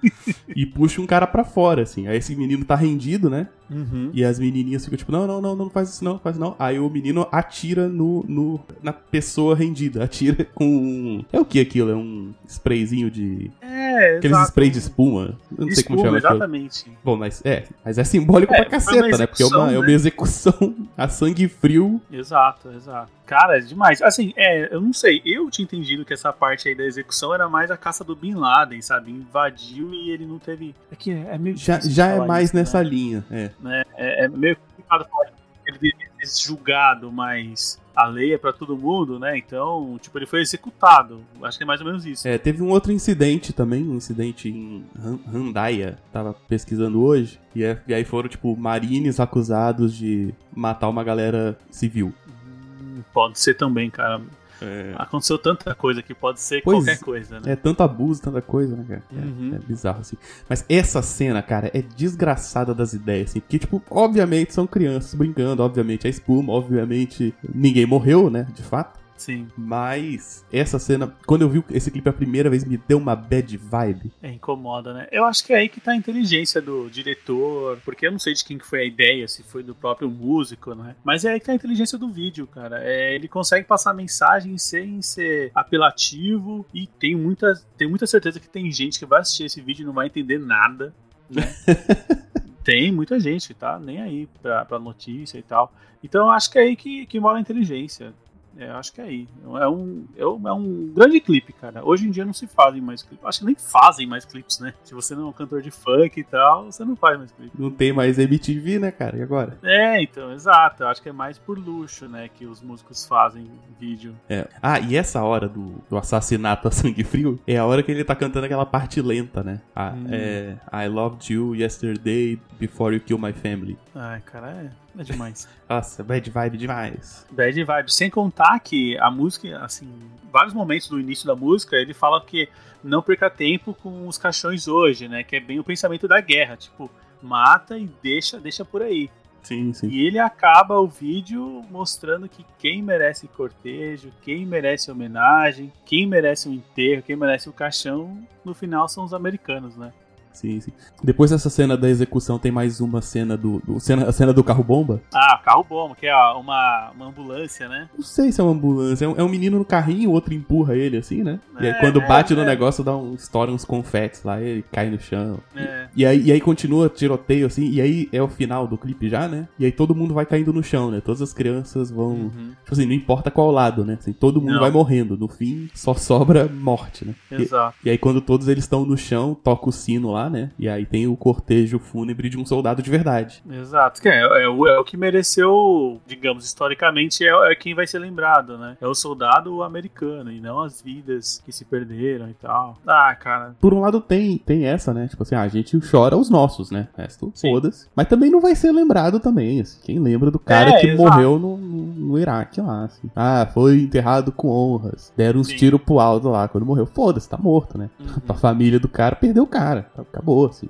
e 0.54 0.64
puxa 0.64 1.00
um 1.00 1.06
cara 1.06 1.26
pra 1.26 1.44
fora, 1.44 1.82
assim. 1.82 2.06
Aí 2.08 2.16
esse 2.16 2.34
menino 2.34 2.64
tá 2.64 2.74
rendido, 2.74 3.28
né? 3.28 3.48
Uhum. 3.70 4.10
E 4.12 4.24
as 4.24 4.38
menininhas 4.38 4.84
ficam 4.84 4.96
tipo, 4.96 5.12
não, 5.12 5.26
não, 5.26 5.40
não, 5.40 5.56
não 5.56 5.70
faz 5.70 5.90
isso 5.90 6.04
não, 6.04 6.18
faz 6.18 6.38
não. 6.38 6.56
Aí 6.58 6.78
o 6.78 6.88
menino 6.88 7.26
atira 7.30 7.88
no, 7.88 8.24
no, 8.26 8.60
na 8.82 8.92
pessoa 8.92 9.54
rendida. 9.54 10.04
Atira 10.04 10.46
com 10.54 10.64
um... 10.64 11.24
É 11.32 11.38
o 11.38 11.44
que 11.44 11.60
aquilo? 11.60 11.90
É 11.90 11.96
um 11.96 12.32
sprayzinho 12.46 13.10
de... 13.10 13.50
É, 13.60 13.75
Aqueles 13.96 14.24
exato. 14.24 14.48
spray 14.48 14.70
de 14.70 14.78
espuma. 14.78 15.38
Eu 15.58 15.66
não 15.66 15.72
sei 15.74 15.84
como 15.84 15.98
chama 16.00 16.18
aquilo. 16.18 16.32
exatamente. 16.32 16.90
Bom, 17.04 17.16
mas 17.16 17.42
é, 17.44 17.64
mas 17.84 17.98
é 17.98 18.04
simbólico 18.04 18.52
É, 18.54 18.58
pra 18.62 18.70
caceta, 18.70 19.18
né? 19.18 19.26
Porque 19.26 19.42
é 19.42 19.46
uma, 19.46 19.54
execução, 19.54 19.70
é 19.70 19.78
uma 19.78 19.86
né? 19.86 19.92
execução 19.92 20.74
a 20.96 21.08
sangue 21.08 21.48
frio. 21.48 22.00
Exato, 22.10 22.70
exato. 22.72 23.10
Cara, 23.26 23.58
é 23.58 23.60
demais. 23.60 24.00
Assim, 24.02 24.32
é, 24.36 24.72
eu 24.74 24.80
não 24.80 24.92
sei, 24.92 25.20
eu 25.24 25.50
tinha 25.50 25.64
entendido 25.64 26.04
que 26.04 26.12
essa 26.12 26.32
parte 26.32 26.68
aí 26.68 26.74
da 26.74 26.84
execução 26.84 27.34
era 27.34 27.48
mais 27.48 27.70
a 27.70 27.76
caça 27.76 28.04
do 28.04 28.14
Bin 28.14 28.34
Laden, 28.34 28.80
sabe? 28.80 29.10
Invadiu 29.10 29.92
e 29.92 30.10
ele 30.10 30.24
não 30.26 30.38
teve. 30.38 30.74
É 30.92 30.96
que 30.96 31.10
é 31.10 31.36
meio 31.38 31.56
Já, 31.56 31.80
já 31.80 32.06
é 32.08 32.20
mais 32.24 32.46
isso, 32.50 32.56
nessa 32.56 32.82
né? 32.82 32.88
linha, 32.88 33.24
é. 33.30 33.50
né? 33.60 33.82
É, 33.96 34.24
é 34.24 34.28
meio 34.28 34.56
complicado 34.56 35.08
falar 35.10 35.26
que 35.26 35.32
ele 35.66 35.78
deveria 35.78 36.08
ser 36.22 36.46
julgado, 36.46 37.10
mas 37.10 37.80
a 37.96 38.06
lei 38.06 38.34
é 38.34 38.38
pra 38.38 38.52
todo 38.52 38.76
mundo, 38.76 39.18
né? 39.18 39.38
Então, 39.38 39.98
tipo, 40.00 40.18
ele 40.18 40.26
foi 40.26 40.42
executado. 40.42 41.20
Acho 41.42 41.56
que 41.56 41.64
é 41.64 41.66
mais 41.66 41.80
ou 41.80 41.86
menos 41.86 42.04
isso. 42.04 42.28
É, 42.28 42.36
teve 42.36 42.62
um 42.62 42.68
outro 42.68 42.92
incidente 42.92 43.52
também, 43.52 43.82
um 43.88 43.94
incidente 43.96 44.48
em 44.50 44.84
Han- 45.02 45.18
Handaia, 45.32 45.98
tava 46.12 46.34
pesquisando 46.46 47.02
hoje, 47.02 47.40
e, 47.54 47.64
é- 47.64 47.80
e 47.88 47.94
aí 47.94 48.04
foram, 48.04 48.28
tipo, 48.28 48.54
marines 48.56 49.18
acusados 49.18 49.96
de 49.96 50.34
matar 50.54 50.88
uma 50.90 51.02
galera 51.02 51.58
civil. 51.70 52.12
Hum, 52.28 53.02
Pode 53.14 53.38
ser 53.40 53.54
também, 53.54 53.88
cara. 53.90 54.20
É, 54.62 54.94
Aconteceu 54.96 55.38
tanta 55.38 55.74
coisa 55.74 56.02
que 56.02 56.14
pode 56.14 56.40
ser 56.40 56.62
Pois 56.62 56.78
qualquer 56.78 56.98
coisa, 57.00 57.40
né? 57.40 57.52
é 57.52 57.56
tanto 57.56 57.82
abuso, 57.82 58.22
tanta 58.22 58.40
coisa, 58.40 58.74
né, 58.76 58.84
cara? 58.88 59.02
É- 59.12 59.24
Uhum. 59.26 59.54
É, 59.54 59.58
bizarro, 59.58 60.00
assim. 60.00 60.16
Mas 60.48 60.64
essa 60.68 61.02
cena, 61.02 61.42
cara, 61.42 61.70
é 61.74 61.82
desgraçada 61.82 62.74
das 62.74 62.92
ideias, 62.92 63.30
assim. 63.30 63.40
Porque, 63.40 63.58
tipo, 63.58 63.82
obviamente 63.90 64.54
são 64.54 64.66
crianças 64.66 65.14
brincando, 65.14 65.62
obviamente 65.62 66.06
é 66.06 66.10
espuma, 66.10 66.52
obviamente 66.52 67.34
ninguém 67.54 67.86
morreu, 67.86 68.30
né, 68.30 68.46
de 68.54 68.62
fato. 68.62 68.98
Sim, 69.16 69.48
Mas 69.56 70.44
essa 70.52 70.78
cena, 70.78 71.14
quando 71.26 71.42
eu 71.42 71.48
vi 71.48 71.64
esse 71.70 71.90
clipe 71.90 72.08
a 72.08 72.12
primeira 72.12 72.50
vez, 72.50 72.64
me 72.64 72.76
deu 72.76 72.98
uma 72.98 73.16
bad 73.16 73.56
vibe. 73.56 74.12
é 74.22 74.30
incomoda, 74.30 74.92
né? 74.92 75.08
Eu 75.10 75.24
acho 75.24 75.44
que 75.44 75.52
é 75.52 75.56
aí 75.56 75.68
que 75.68 75.80
tá 75.80 75.92
a 75.92 75.96
inteligência 75.96 76.60
do 76.60 76.88
diretor, 76.90 77.78
porque 77.84 78.06
eu 78.06 78.12
não 78.12 78.18
sei 78.18 78.34
de 78.34 78.44
quem 78.44 78.58
que 78.58 78.66
foi 78.66 78.80
a 78.80 78.84
ideia, 78.84 79.26
se 79.26 79.42
foi 79.42 79.62
do 79.62 79.74
próprio 79.74 80.10
músico, 80.10 80.74
né? 80.74 80.94
Mas 81.02 81.24
é 81.24 81.32
aí 81.32 81.40
que 81.40 81.46
tá 81.46 81.52
a 81.52 81.54
inteligência 81.54 81.98
do 81.98 82.10
vídeo, 82.10 82.46
cara. 82.46 82.80
É, 82.82 83.14
ele 83.14 83.28
consegue 83.28 83.66
passar 83.66 83.94
mensagem 83.94 84.58
sem 84.58 85.00
ser 85.00 85.50
apelativo 85.54 86.66
e 86.74 86.86
tem 86.86 87.16
muita, 87.16 87.54
tem 87.76 87.88
muita 87.88 88.06
certeza 88.06 88.38
que 88.38 88.48
tem 88.48 88.70
gente 88.70 88.98
que 88.98 89.06
vai 89.06 89.20
assistir 89.20 89.44
esse 89.44 89.60
vídeo 89.60 89.82
e 89.82 89.86
não 89.86 89.92
vai 89.92 90.06
entender 90.06 90.38
nada, 90.38 90.94
né? 91.30 91.42
Tem 92.66 92.90
muita 92.90 93.20
gente, 93.20 93.54
tá? 93.54 93.78
Nem 93.78 94.02
aí 94.02 94.28
pra, 94.42 94.64
pra 94.64 94.76
notícia 94.76 95.38
e 95.38 95.42
tal. 95.42 95.72
Então 96.02 96.26
eu 96.26 96.30
acho 96.30 96.50
que 96.50 96.58
é 96.58 96.62
aí 96.62 96.74
que, 96.74 97.06
que 97.06 97.20
mora 97.20 97.38
a 97.38 97.40
inteligência. 97.40 98.12
É, 98.58 98.70
acho 98.70 98.92
que 98.92 99.00
é 99.00 99.04
aí. 99.04 99.28
É 99.44 99.68
um, 99.68 100.04
é 100.16 100.26
um, 100.26 100.48
é 100.48 100.52
um 100.52 100.92
grande 100.94 101.20
clipe, 101.20 101.52
cara. 101.52 101.84
Hoje 101.84 102.06
em 102.06 102.10
dia 102.10 102.24
não 102.24 102.32
se 102.32 102.46
fazem 102.46 102.80
mais 102.80 103.02
clipes. 103.02 103.24
Acho 103.24 103.40
que 103.40 103.44
nem 103.44 103.54
fazem 103.54 104.06
mais 104.06 104.24
clipes, 104.24 104.58
né? 104.60 104.72
Se 104.84 104.94
você 104.94 105.14
não 105.14 105.24
é 105.24 105.26
um 105.26 105.32
cantor 105.32 105.60
de 105.60 105.70
funk 105.70 106.18
e 106.18 106.24
tal, 106.24 106.64
você 106.72 106.84
não 106.84 106.96
faz 106.96 107.18
mais 107.18 107.30
clipe. 107.32 107.52
Não 107.58 107.70
tem 107.70 107.92
mais 107.92 108.18
MTV, 108.18 108.78
né, 108.78 108.90
cara? 108.90 109.16
E 109.18 109.22
agora? 109.22 109.58
É, 109.62 110.02
então, 110.02 110.32
exato. 110.32 110.82
Eu 110.82 110.88
acho 110.88 111.02
que 111.02 111.08
é 111.08 111.12
mais 111.12 111.38
por 111.38 111.58
luxo, 111.58 112.08
né? 112.08 112.28
Que 112.34 112.46
os 112.46 112.62
músicos 112.62 113.04
fazem 113.04 113.46
vídeo. 113.78 114.14
É. 114.28 114.48
Ah, 114.62 114.80
e 114.80 114.96
essa 114.96 115.22
hora 115.22 115.48
do, 115.48 115.74
do 115.90 115.96
assassinato 115.98 116.68
a 116.68 116.70
sangue 116.70 117.04
frio 117.04 117.38
é 117.46 117.58
a 117.58 117.66
hora 117.66 117.82
que 117.82 117.90
ele 117.92 118.04
tá 118.04 118.14
cantando 118.16 118.46
aquela 118.46 118.64
parte 118.66 119.00
lenta, 119.02 119.42
né? 119.42 119.60
Ah, 119.74 119.92
Hum. 119.96 120.06
é, 120.10 120.56
I 120.72 120.88
loved 120.88 121.32
you 121.32 121.54
yesterday 121.54 122.38
before 122.58 122.94
you 122.94 123.00
kill 123.00 123.18
my 123.18 123.32
family. 123.32 123.76
Ai, 123.94 124.20
cara, 124.20 124.50
é, 124.50 125.00
é 125.00 125.04
demais. 125.04 125.48
Nossa, 125.68 126.02
bad 126.02 126.28
vibe 126.30 126.56
demais. 126.56 127.26
Bad 127.30 127.62
vibe. 127.64 127.92
Sem 127.92 128.08
contar 128.10 128.45
que 128.60 128.98
a 128.98 129.10
música, 129.10 129.58
assim, 129.64 129.88
vários 130.32 130.54
momentos 130.54 130.88
do 130.88 131.00
início 131.00 131.26
da 131.26 131.34
música, 131.36 131.76
ele 131.76 131.94
fala 131.94 132.20
que 132.20 132.48
não 132.82 133.02
perca 133.02 133.28
tempo 133.30 133.74
com 133.74 134.06
os 134.06 134.18
caixões 134.18 134.68
hoje, 134.68 135.08
né? 135.08 135.22
Que 135.22 135.36
é 135.36 135.40
bem 135.40 135.58
o 135.58 135.64
pensamento 135.64 136.06
da 136.06 136.20
guerra, 136.20 136.56
tipo, 136.56 136.90
mata 137.22 137.78
e 137.78 137.88
deixa, 138.02 138.38
deixa 138.38 138.64
por 138.64 138.82
aí. 138.82 139.10
Sim, 139.42 139.72
sim. 139.72 139.88
E 139.88 140.04
ele 140.04 140.18
acaba 140.18 140.80
o 140.80 140.88
vídeo 140.88 141.64
mostrando 141.70 142.28
que 142.28 142.44
quem 142.58 142.82
merece 142.82 143.28
cortejo, 143.28 144.12
quem 144.22 144.44
merece 144.44 144.90
homenagem, 144.90 145.72
quem 145.84 146.04
merece 146.04 146.48
um 146.48 146.52
enterro, 146.52 147.02
quem 147.02 147.14
merece 147.14 147.48
o 147.48 147.52
caixão, 147.52 148.26
no 148.44 148.54
final 148.54 148.88
são 148.88 149.04
os 149.04 149.14
americanos, 149.14 149.76
né? 149.76 149.92
Sim, 150.36 150.60
sim. 150.60 150.72
Depois 151.02 151.30
dessa 151.30 151.48
cena 151.48 151.76
da 151.76 151.88
execução, 151.88 152.38
tem 152.38 152.52
mais 152.52 152.80
uma 152.80 153.00
cena 153.00 153.36
do. 153.36 153.60
do 153.66 153.80
cena, 153.80 154.08
a 154.08 154.12
cena 154.12 154.32
do 154.32 154.44
carro-bomba? 154.44 155.00
Ah, 155.14 155.40
carro-bomba, 155.44 155.94
que 155.94 156.06
é 156.06 156.14
uma, 156.14 156.90
uma 156.94 157.06
ambulância, 157.06 157.68
né? 157.68 157.88
Não 157.96 158.04
sei 158.04 158.30
se 158.30 158.40
é 158.40 158.44
uma 158.44 158.52
ambulância. 158.52 159.04
É 159.04 159.08
um, 159.08 159.16
é 159.16 159.22
um 159.22 159.28
menino 159.28 159.58
no 159.58 159.64
carrinho, 159.64 160.10
o 160.10 160.12
outro 160.12 160.34
empurra 160.34 160.76
ele, 160.76 160.98
assim, 160.98 161.22
né? 161.22 161.40
É, 161.58 161.64
e 161.64 161.68
aí 161.68 161.80
quando 161.80 162.00
é, 162.00 162.06
bate 162.06 162.34
no 162.34 162.42
é. 162.42 162.46
negócio, 162.46 162.84
dá 162.84 162.96
um, 162.96 163.14
estoura 163.14 163.50
uns 163.50 163.64
confetes 163.64 164.22
lá, 164.22 164.40
ele 164.40 164.64
cai 164.70 164.90
no 164.90 165.00
chão. 165.00 165.38
É. 165.54 165.88
E 165.96 166.04
aí, 166.04 166.22
e 166.22 166.32
aí 166.32 166.40
continua 166.40 166.88
tiroteio, 166.88 167.46
assim, 167.46 167.70
e 167.70 167.80
aí 167.80 168.08
é 168.12 168.22
o 168.22 168.28
final 168.28 168.66
do 168.66 168.76
clipe 168.76 169.08
já, 169.08 169.26
né? 169.26 169.48
E 169.58 169.64
aí 169.64 169.72
todo 169.72 169.94
mundo 169.94 170.12
vai 170.14 170.26
caindo 170.26 170.52
no 170.52 170.62
chão, 170.62 170.90
né? 170.90 171.00
Todas 171.00 171.22
as 171.22 171.32
crianças 171.32 171.90
vão. 171.90 172.10
Uhum. 172.10 172.52
Tipo 172.62 172.72
assim, 172.72 172.86
não 172.86 172.92
importa 172.92 173.30
qual 173.30 173.50
lado, 173.50 173.84
né? 173.84 173.96
Assim, 173.98 174.12
todo 174.12 174.40
mundo 174.40 174.54
Não. 174.54 174.60
vai 174.60 174.70
morrendo. 174.70 175.16
No 175.16 175.28
fim, 175.28 175.68
só 175.74 175.94
sobra 175.94 176.46
morte, 176.46 177.04
né? 177.04 177.14
E- 177.30 177.42
Exato. 177.42 177.76
E 177.84 177.90
aí, 177.90 177.98
quando 177.98 178.20
todos 178.20 178.48
eles 178.48 178.64
estão 178.64 178.84
no 178.84 178.96
chão, 178.96 179.34
toca 179.34 179.68
o 179.68 179.72
sino 179.72 180.12
lá, 180.12 180.25
né? 180.28 180.50
E 180.58 180.68
aí 180.68 180.84
tem 180.84 181.06
o 181.06 181.16
cortejo 181.16 181.78
fúnebre 181.78 182.28
de 182.28 182.38
um 182.38 182.44
soldado 182.44 182.82
de 182.82 182.90
verdade. 182.90 183.42
Exato, 183.50 184.00
que 184.00 184.08
é, 184.08 184.20
é 184.20 184.48
o, 184.48 184.66
é 184.66 184.78
o 184.78 184.84
que 184.84 184.96
mereceu, 184.96 186.00
digamos, 186.06 186.44
historicamente, 186.44 187.24
é, 187.24 187.52
é 187.52 187.54
quem 187.54 187.74
vai 187.74 187.86
ser 187.86 187.98
lembrado, 187.98 188.58
né? 188.58 188.76
É 188.80 188.86
o 188.86 188.94
soldado 188.94 189.62
americano 189.62 190.30
e 190.30 190.40
não 190.40 190.60
as 190.60 190.80
vidas 190.80 191.42
que 191.44 191.52
se 191.52 191.64
perderam 191.64 192.28
e 192.28 192.34
tal. 192.34 192.78
Ah, 192.86 193.14
cara, 193.14 193.54
Por 193.60 193.74
um 193.74 193.80
lado, 193.80 194.00
tem, 194.00 194.38
tem 194.38 194.64
essa, 194.64 194.92
né? 194.92 195.08
Tipo 195.08 195.22
assim, 195.22 195.34
ah, 195.34 195.42
a 195.42 195.48
gente 195.48 195.78
chora 195.90 196.16
os 196.16 196.30
nossos, 196.30 196.70
né? 196.70 196.88
O 196.96 197.00
resto, 197.00 197.32
foda-se. 197.40 197.88
Mas 197.94 198.08
também 198.08 198.30
não 198.30 198.40
vai 198.40 198.54
ser 198.54 198.72
lembrado 198.72 199.20
também, 199.20 199.60
assim. 199.60 199.80
Quem 199.82 199.98
lembra 199.98 200.30
do 200.30 200.38
cara 200.38 200.70
É, 200.70 200.80
que 200.80 200.86
exato. 200.88 201.02
morreu 201.02 201.38
no, 201.38 201.56
no, 201.56 202.18
Iraque 202.18 202.60
lá, 202.60 202.84
assim. 202.84 203.10
Ah, 203.14 203.48
foi 203.52 203.80
enterrado 203.80 204.32
com 204.32 204.48
honras. 204.48 205.12
Deram 205.16 205.40
uns 205.40 205.48
tiros 205.48 205.80
pro 205.80 205.98
alto 205.98 206.28
lá 206.28 206.48
quando 206.48 206.66
morreu. 206.66 206.86
Foda-se, 206.86 207.28
tá 207.28 207.36
morto, 207.36 207.78
né? 207.78 207.90
Uhum. 207.98 208.06
A 208.28 208.34
família 208.34 208.78
do 208.78 208.88
cara 208.88 209.16
perdeu 209.16 209.44
o 209.44 209.46
cara. 209.46 209.86
Acabou, 210.16 210.46
assim. 210.46 210.68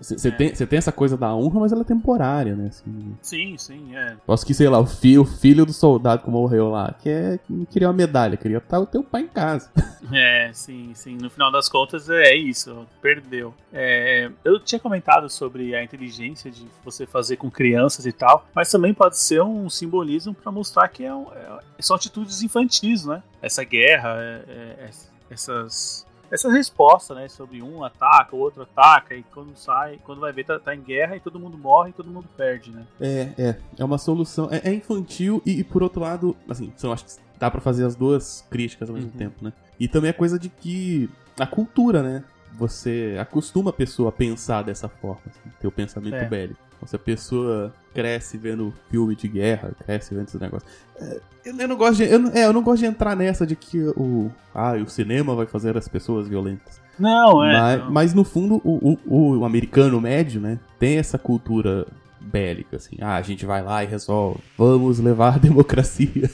Você 0.00 0.28
É. 0.28 0.30
tem, 0.30 0.52
tem 0.52 0.76
essa 0.76 0.92
coisa 0.92 1.16
da 1.16 1.34
honra, 1.34 1.58
mas 1.60 1.72
ela 1.72 1.80
é 1.82 1.84
temporária, 1.84 2.54
né? 2.54 2.68
Assim, 2.68 3.16
sim, 3.20 3.56
sim, 3.58 3.96
é. 3.96 4.16
Posso 4.24 4.46
que, 4.46 4.54
sei 4.54 4.68
lá, 4.68 4.78
o 4.78 4.86
filho, 4.86 5.22
o 5.22 5.24
filho 5.24 5.66
do 5.66 5.72
soldado 5.72 6.22
que 6.22 6.30
morreu 6.30 6.68
lá, 6.70 6.92
que 7.00 7.08
é, 7.08 7.38
não 7.48 7.64
queria 7.64 7.88
uma 7.88 7.94
medalha, 7.94 8.36
queria 8.36 8.58
estar 8.58 8.78
o 8.78 8.86
teu 8.86 9.02
pai 9.02 9.22
em 9.22 9.28
casa. 9.28 9.70
É, 10.10 10.50
sim, 10.54 10.92
sim. 10.94 11.18
No 11.20 11.28
final 11.28 11.52
das 11.52 11.68
contas 11.68 12.08
é 12.08 12.34
isso, 12.34 12.86
perdeu. 13.02 13.52
É, 13.70 14.30
eu 14.42 14.58
tinha 14.58 14.78
comentado 14.80 15.28
sobre 15.28 15.74
a 15.74 15.84
inteligência 15.84 16.50
de 16.50 16.64
você 16.82 17.04
fazer 17.04 17.36
com 17.36 17.50
crianças 17.50 18.06
e 18.06 18.12
tal, 18.12 18.46
mas 18.54 18.70
também 18.70 18.94
pode 18.94 19.18
ser 19.18 19.42
um 19.42 19.68
simbolismo 19.68 20.32
para 20.32 20.50
mostrar 20.50 20.88
que 20.88 21.04
é 21.04 21.14
um- 21.14 21.26
é- 21.34 21.58
são 21.80 21.94
atitudes 21.94 22.40
infantis, 22.42 23.04
né? 23.04 23.22
Essa 23.42 23.62
guerra, 23.64 24.14
é- 24.18 24.42
é- 24.48 24.84
é- 24.86 24.90
essas 25.30 26.06
essa 26.30 26.50
resposta, 26.50 27.14
né, 27.14 27.28
sobre 27.28 27.62
um 27.62 27.82
ataca, 27.84 28.36
o 28.36 28.38
outro 28.38 28.62
ataca 28.62 29.14
e 29.14 29.22
quando 29.22 29.56
sai, 29.56 29.98
quando 30.04 30.20
vai 30.20 30.32
ver 30.32 30.44
tá, 30.44 30.58
tá 30.58 30.74
em 30.74 30.80
guerra 30.80 31.16
e 31.16 31.20
todo 31.20 31.38
mundo 31.40 31.56
morre 31.56 31.90
e 31.90 31.92
todo 31.92 32.10
mundo 32.10 32.28
perde, 32.36 32.70
né? 32.70 32.84
É, 33.00 33.32
é. 33.38 33.58
É 33.78 33.84
uma 33.84 33.98
solução. 33.98 34.48
É, 34.50 34.68
é 34.68 34.74
infantil 34.74 35.42
e, 35.46 35.60
e, 35.60 35.64
por 35.64 35.82
outro 35.82 36.00
lado, 36.00 36.36
assim, 36.48 36.72
são, 36.76 36.92
acho 36.92 37.04
que 37.04 37.12
dá 37.38 37.50
pra 37.50 37.60
fazer 37.60 37.84
as 37.84 37.94
duas 37.96 38.44
críticas 38.50 38.88
ao 38.90 38.96
mesmo 38.96 39.10
Uhum. 39.12 39.16
tempo, 39.18 39.44
né? 39.44 39.52
E 39.80 39.86
também 39.88 40.10
a 40.10 40.14
coisa 40.14 40.38
de 40.38 40.48
que 40.48 41.08
a 41.38 41.46
cultura, 41.46 42.02
né? 42.02 42.24
Você 42.56 43.16
acostuma 43.20 43.70
a 43.70 43.72
pessoa 43.72 44.08
a 44.08 44.12
pensar 44.12 44.62
dessa 44.62 44.88
forma, 44.88 45.20
assim, 45.26 45.50
ter 45.60 45.66
o 45.68 45.70
pensamento 45.72 46.14
É. 46.16 46.24
bélico. 46.24 46.60
Se 46.86 46.96
a 46.96 46.98
pessoa 46.98 47.72
cresce 47.94 48.36
vendo 48.38 48.72
filme 48.90 49.14
de 49.16 49.26
guerra, 49.28 49.72
cresce 49.84 50.14
vendo 50.14 50.28
esse 50.28 50.38
negócio. 50.38 50.66
É, 51.00 51.20
eu, 51.44 51.56
eu 51.56 51.68
não 51.68 51.76
gosto 51.76 51.96
de, 51.96 52.04
eu, 52.04 52.18
não- 52.18 52.30
é, 52.32 52.44
eu 52.46 52.52
não 52.52 52.62
gosto 52.62 52.80
de 52.80 52.86
entrar 52.86 53.16
nessa 53.16 53.46
de 53.46 53.56
que 53.56 53.78
o, 53.96 54.30
ah, 54.54 54.72
o 54.74 54.88
cinema 54.88 55.34
vai 55.34 55.46
fazer 55.46 55.76
as 55.76 55.88
pessoas 55.88 56.28
violentas. 56.28 56.80
Não, 56.98 57.44
é. 57.44 57.52
mas, 57.60 57.80
não. 57.80 57.90
mas, 57.90 58.14
no 58.14 58.24
fundo, 58.24 58.60
o, 58.64 58.98
o- 59.06 59.38
o 59.38 59.44
americano 59.44 60.00
médio, 60.00 60.40
né, 60.40 60.58
tem 60.78 60.98
essa 60.98 61.16
cultura 61.18 61.86
bélica, 62.20 62.76
assim. 62.76 62.96
Ah, 63.00 63.16
a 63.16 63.22
gente 63.22 63.46
vai 63.46 63.62
lá 63.62 63.82
e 63.82 63.86
resolve. 63.86 64.40
Vamos 64.56 64.98
levar 64.98 65.34
a 65.34 65.38
democracia. 65.38 66.28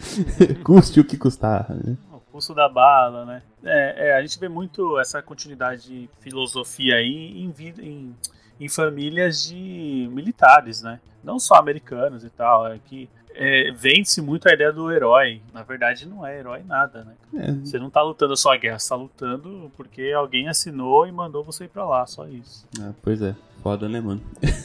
Custe 0.64 1.00
o 1.00 1.04
que 1.04 1.16
custar, 1.16 1.66
né? 1.70 1.96
O 2.12 2.18
custo 2.32 2.54
da 2.54 2.68
bala, 2.68 3.24
né? 3.24 3.42
É, 3.64 4.08
é, 4.10 4.16
a 4.16 4.20
gente 4.22 4.38
vê 4.38 4.48
muito 4.48 4.98
essa 4.98 5.22
continuidade 5.22 5.82
de 5.88 6.10
filosofia 6.20 6.96
aí 6.96 7.42
em, 7.42 7.50
vida, 7.50 7.82
em, 7.82 8.14
em 8.60 8.68
famílias 8.68 9.44
de 9.44 10.08
militares, 10.12 10.82
né? 10.82 11.00
Não 11.22 11.38
só 11.38 11.56
americanos 11.56 12.24
e 12.24 12.30
tal. 12.30 12.66
É 12.66 12.78
que 12.84 13.08
é, 13.34 13.70
vende-se 13.72 14.22
muito 14.22 14.48
a 14.48 14.52
ideia 14.54 14.72
do 14.72 14.90
herói. 14.90 15.42
Na 15.52 15.62
verdade, 15.62 16.06
não 16.06 16.26
é 16.26 16.38
herói 16.38 16.62
nada, 16.64 17.04
né? 17.04 17.14
É, 17.34 17.52
Você 17.52 17.78
não 17.78 17.90
tá 17.90 18.00
lutando 18.02 18.36
só 18.36 18.54
a 18.54 18.56
guerra, 18.56 18.78
você 18.78 18.88
tá 18.88 18.94
lutando 18.96 19.70
porque 19.76 20.10
alguém 20.16 20.48
assinou 20.48 21.06
e 21.06 21.12
mandou 21.12 21.44
você 21.44 21.64
ir 21.64 21.68
pra 21.68 21.84
lá, 21.84 22.06
só 22.06 22.26
isso. 22.26 22.66
ah, 22.80 22.92
pois 23.02 23.20
é. 23.20 23.34
Foda, 23.62 23.88
né, 23.88 24.00
mano? 24.00 24.20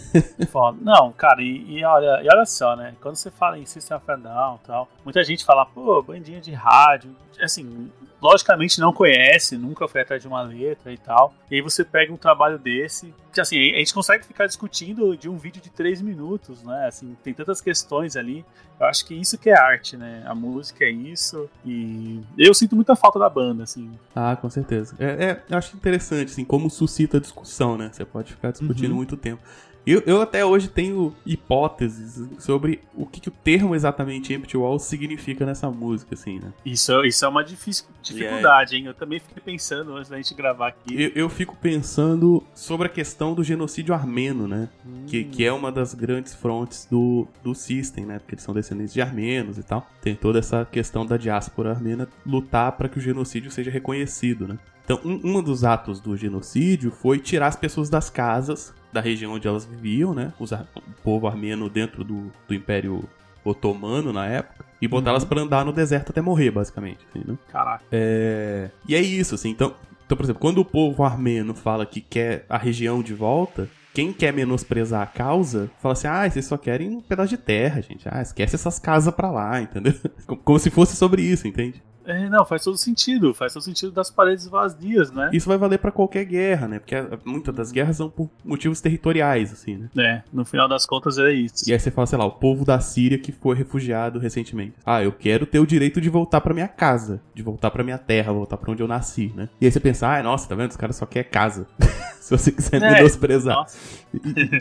Foda. 0.51 0.77
Não, 0.79 1.11
cara, 1.11 1.41
e, 1.41 1.79
e 1.79 1.83
olha, 1.83 2.21
e 2.23 2.27
olha 2.31 2.45
só, 2.45 2.75
né? 2.75 2.93
Quando 3.01 3.15
você 3.15 3.31
fala 3.31 3.57
em 3.57 3.65
System 3.65 3.97
of 3.97 4.11
a 4.11 4.15
Down 4.15 4.59
e 4.63 4.67
tal, 4.67 4.87
muita 5.03 5.23
gente 5.23 5.43
fala, 5.43 5.65
pô, 5.65 6.01
bandinha 6.03 6.39
de 6.39 6.51
rádio. 6.53 7.15
Assim, 7.41 7.91
logicamente 8.21 8.79
não 8.79 8.93
conhece, 8.93 9.57
nunca 9.57 9.87
foi 9.87 10.01
atrás 10.01 10.21
de 10.21 10.27
uma 10.27 10.41
letra 10.41 10.93
e 10.93 10.97
tal. 10.97 11.33
E 11.49 11.55
aí 11.55 11.61
você 11.61 11.83
pega 11.83 12.13
um 12.13 12.17
trabalho 12.17 12.59
desse, 12.59 13.13
que 13.33 13.41
assim, 13.41 13.57
a 13.73 13.77
gente 13.79 13.93
consegue 13.93 14.25
ficar 14.25 14.45
discutindo 14.45 15.17
de 15.17 15.27
um 15.27 15.37
vídeo 15.37 15.61
de 15.61 15.69
três 15.69 16.01
minutos, 16.01 16.63
né? 16.63 16.87
Assim, 16.87 17.17
tem 17.23 17.33
tantas 17.33 17.59
questões 17.59 18.15
ali. 18.15 18.45
Eu 18.81 18.87
acho 18.87 19.05
que 19.05 19.13
isso 19.13 19.37
que 19.37 19.47
é 19.49 19.53
arte, 19.55 19.95
né? 19.95 20.23
A 20.25 20.33
música 20.33 20.83
é 20.83 20.89
isso. 20.89 21.47
E 21.63 22.19
eu 22.35 22.51
sinto 22.51 22.75
muita 22.75 22.95
falta 22.95 23.19
da 23.19 23.29
banda, 23.29 23.63
assim. 23.63 23.91
Ah, 24.15 24.35
com 24.35 24.49
certeza. 24.49 24.95
É, 24.97 25.05
é, 25.25 25.43
eu 25.47 25.55
acho 25.57 25.75
interessante, 25.75 26.31
assim, 26.31 26.43
como 26.43 26.67
suscita 26.67 27.19
discussão, 27.19 27.77
né? 27.77 27.91
Você 27.93 28.03
pode 28.03 28.31
ficar 28.33 28.49
discutindo 28.51 28.89
Uhum. 28.89 28.95
muito 28.97 29.15
tempo. 29.15 29.39
Eu, 29.85 30.03
eu 30.05 30.21
até 30.21 30.45
hoje 30.45 30.67
tenho 30.67 31.11
hipóteses 31.25 32.27
sobre 32.37 32.81
o 32.95 33.05
que, 33.05 33.19
que 33.19 33.29
o 33.29 33.31
termo 33.31 33.73
exatamente 33.73 34.31
Empty 34.31 34.55
Wall 34.55 34.77
significa 34.77 35.43
nessa 35.43 35.71
música, 35.71 36.13
assim, 36.13 36.39
né? 36.39 36.53
Isso, 36.63 37.03
isso 37.03 37.25
é 37.25 37.27
uma 37.27 37.43
difícil, 37.43 37.85
dificuldade, 38.01 38.75
hein? 38.75 38.85
Eu 38.85 38.93
também 38.93 39.19
fiquei 39.19 39.41
pensando 39.43 39.95
antes 39.95 40.09
da 40.09 40.17
gente 40.17 40.35
gravar 40.35 40.67
aqui. 40.67 41.01
Eu, 41.01 41.11
eu 41.15 41.29
fico 41.29 41.55
pensando 41.55 42.43
sobre 42.53 42.85
a 42.87 42.89
questão 42.89 43.33
do 43.33 43.43
genocídio 43.43 43.93
armeno, 43.93 44.47
né? 44.47 44.69
Que, 45.07 45.23
que 45.23 45.43
é 45.43 45.51
uma 45.51 45.71
das 45.71 45.95
grandes 45.95 46.35
frontes 46.35 46.87
do, 46.89 47.27
do 47.43 47.55
System, 47.55 48.05
né? 48.05 48.19
Porque 48.19 48.35
eles 48.35 48.43
são 48.43 48.53
descendentes 48.53 48.70
de 48.75 49.01
armenos 49.01 49.57
e 49.57 49.63
tal. 49.63 49.87
Tem 50.01 50.15
toda 50.15 50.39
essa 50.39 50.65
questão 50.71 51.05
da 51.05 51.17
diáspora 51.17 51.71
armena 51.71 52.07
lutar 52.25 52.71
para 52.73 52.89
que 52.89 52.97
o 52.97 53.01
genocídio 53.01 53.51
seja 53.51 53.69
reconhecido, 53.71 54.47
né? 54.47 54.57
Então, 54.83 54.99
um, 55.05 55.37
um 55.37 55.41
dos 55.43 55.63
atos 55.63 55.99
do 55.99 56.17
genocídio 56.17 56.91
foi 56.91 57.19
tirar 57.19 57.47
as 57.47 57.55
pessoas 57.55 57.89
das 57.89 58.09
casas 58.09 58.73
da 58.91 58.99
região 58.99 59.33
onde 59.33 59.47
elas 59.47 59.63
viviam, 59.65 60.13
né? 60.13 60.33
Os 60.39 60.51
o 60.51 60.57
povo 61.03 61.27
armeno 61.27 61.69
dentro 61.69 62.03
do, 62.03 62.31
do 62.47 62.53
Império 62.53 63.03
Otomano 63.43 64.11
na 64.11 64.25
época. 64.27 64.65
E 64.81 64.87
botá-las 64.87 65.23
Uhum. 65.23 65.29
pra 65.29 65.41
andar 65.41 65.65
no 65.65 65.71
deserto 65.71 66.09
até 66.09 66.21
morrer, 66.21 66.51
basicamente. 66.51 66.99
Assim, 67.09 67.23
né? 67.25 67.37
Caraca. 67.51 67.83
É, 67.91 68.69
E 68.87 68.95
é 68.95 68.99
isso, 69.01 69.35
assim. 69.35 69.49
Então, 69.49 69.75
então, 70.05 70.17
por 70.17 70.23
exemplo, 70.25 70.41
quando 70.41 70.57
o 70.57 70.65
povo 70.65 71.03
armeno 71.03 71.53
fala 71.53 71.85
que 71.85 72.01
quer 72.01 72.45
a 72.49 72.57
região 72.57 73.01
de 73.01 73.13
volta, 73.13 73.69
quem 73.93 74.13
quer 74.13 74.31
menosprezar 74.33 75.01
a 75.01 75.05
causa, 75.07 75.69
fala 75.81 75.93
assim: 75.93 76.07
ah, 76.07 76.29
vocês 76.29 76.45
só 76.45 76.57
querem 76.57 76.89
um 76.89 77.01
pedaço 77.01 77.29
de 77.29 77.37
terra, 77.37 77.81
gente. 77.81 78.07
Ah, 78.09 78.21
esquece 78.21 78.55
essas 78.55 78.79
casas 78.79 79.13
pra 79.13 79.29
lá, 79.31 79.61
entendeu? 79.61 79.93
Como- 80.43 80.59
se 80.59 80.69
fosse 80.69 80.95
sobre 80.95 81.21
isso, 81.21 81.47
entende? 81.47 81.81
É, 82.05 82.29
não, 82.29 82.45
faz 82.45 82.63
todo 82.63 82.77
sentido. 82.77 83.33
Faz 83.33 83.53
todo 83.53 83.63
sentido 83.63 83.91
das 83.91 84.09
paredes 84.09 84.47
vazias, 84.47 85.11
né? 85.11 85.29
Isso 85.33 85.47
vai 85.47 85.57
valer 85.57 85.77
pra 85.79 85.91
qualquer 85.91 86.25
guerra, 86.25 86.67
né? 86.67 86.79
Porque 86.79 86.95
ah, 86.95 87.17
muitas 87.25 87.53
das 87.53 87.71
guerras 87.71 87.97
são 87.97 88.09
por 88.09 88.29
motivos 88.43 88.81
territoriais, 88.81 89.51
assim, 89.51 89.77
né? 89.77 89.89
É, 89.97 90.23
no 90.33 90.43
final 90.45 90.67
das 90.67 90.85
contas 90.85 91.17
é 91.17 91.31
isso. 91.31 91.69
E 91.69 91.73
aí 91.73 91.79
você 91.79 91.91
fala, 91.91 92.07
sei 92.07 92.17
lá, 92.17 92.25
o 92.25 92.31
povo 92.31 92.65
da 92.65 92.79
Síria 92.79 93.17
que 93.17 93.31
foi 93.31 93.55
refugiado 93.55 94.19
recentemente. 94.19 94.73
Ah, 94.85 95.03
eu 95.03 95.11
quero 95.11 95.45
ter 95.45 95.59
o 95.59 95.65
direito 95.65 96.01
de 96.01 96.09
voltar 96.09 96.41
pra 96.41 96.53
minha 96.53 96.67
casa, 96.67 97.21
de 97.33 97.43
voltar 97.43 97.71
pra 97.71 97.83
minha 97.83 97.97
terra, 97.97 98.31
voltar 98.33 98.57
pra 98.57 98.71
onde 98.71 98.81
eu 98.81 98.87
nasci, 98.87 99.31
né? 99.35 99.49
E 99.59 99.65
aí 99.65 99.71
você 99.71 99.79
pensa, 99.79 100.07
ah, 100.07 100.23
nossa, 100.23 100.47
tá 100.47 100.55
vendo? 100.55 100.71
Os 100.71 100.77
caras 100.77 100.95
só 100.95 101.05
querem 101.05 101.29
casa. 101.29 101.67
Se 102.21 102.37
você 102.37 102.51
quiser 102.51 102.81
É, 102.81 102.93
menosprezar. 102.93 103.65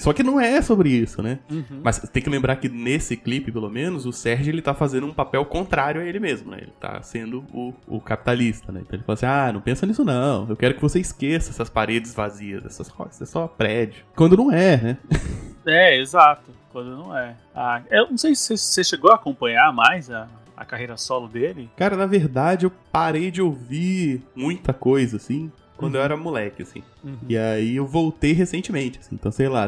Só 0.00 0.12
que 0.14 0.22
não 0.22 0.40
é 0.40 0.62
sobre 0.62 0.88
isso, 0.88 1.22
né? 1.22 1.38
Uhum. 1.50 1.80
Mas 1.84 1.98
tem 1.98 2.22
que 2.22 2.30
lembrar 2.30 2.56
que 2.56 2.68
nesse 2.70 3.16
clipe, 3.16 3.52
pelo 3.52 3.68
menos, 3.68 4.06
o 4.06 4.12
Sérgio 4.12 4.50
ele 4.50 4.62
tá 4.62 4.72
fazendo 4.72 5.06
um 5.06 5.12
papel 5.12 5.44
contrário 5.44 6.00
a 6.00 6.04
ele 6.04 6.18
mesmo, 6.18 6.50
né? 6.50 6.58
Ele 6.62 6.72
tá 6.80 7.02
sendo 7.02 7.29
o, 7.38 7.74
o 7.86 8.00
capitalista, 8.00 8.72
né? 8.72 8.80
Então 8.80 8.96
ele 8.96 9.04
fala 9.04 9.14
assim: 9.14 9.26
ah, 9.26 9.52
não 9.52 9.60
pensa 9.60 9.86
nisso 9.86 10.04
não. 10.04 10.48
Eu 10.48 10.56
quero 10.56 10.74
que 10.74 10.82
você 10.82 11.00
esqueça 11.00 11.50
essas 11.50 11.70
paredes 11.70 12.14
vazias, 12.14 12.64
essas 12.64 12.88
roças, 12.88 13.22
é 13.22 13.26
só 13.26 13.46
prédio. 13.46 14.04
Quando 14.14 14.36
não 14.36 14.52
é, 14.52 14.76
né? 14.76 14.96
É, 15.66 16.00
exato. 16.00 16.50
Quando 16.72 16.96
não 16.96 17.16
é. 17.16 17.36
Ah, 17.54 17.82
eu 17.90 18.08
não 18.08 18.16
sei 18.16 18.34
se 18.34 18.56
você 18.56 18.82
chegou 18.82 19.12
a 19.12 19.16
acompanhar 19.16 19.70
mais 19.74 20.10
a, 20.10 20.26
a 20.56 20.64
carreira 20.64 20.96
solo 20.96 21.28
dele. 21.28 21.70
Cara, 21.76 21.96
na 21.96 22.06
verdade, 22.06 22.64
eu 22.64 22.72
parei 22.90 23.30
de 23.30 23.42
ouvir 23.42 24.22
muita 24.34 24.72
coisa, 24.72 25.18
assim, 25.18 25.52
quando 25.76 25.96
eu 25.96 26.02
era 26.02 26.16
moleque, 26.16 26.62
assim. 26.62 26.82
E 27.28 27.36
aí 27.36 27.76
eu 27.76 27.86
voltei 27.86 28.32
recentemente, 28.32 28.98
assim. 28.98 29.14
Então, 29.14 29.30
sei 29.30 29.48
lá, 29.48 29.66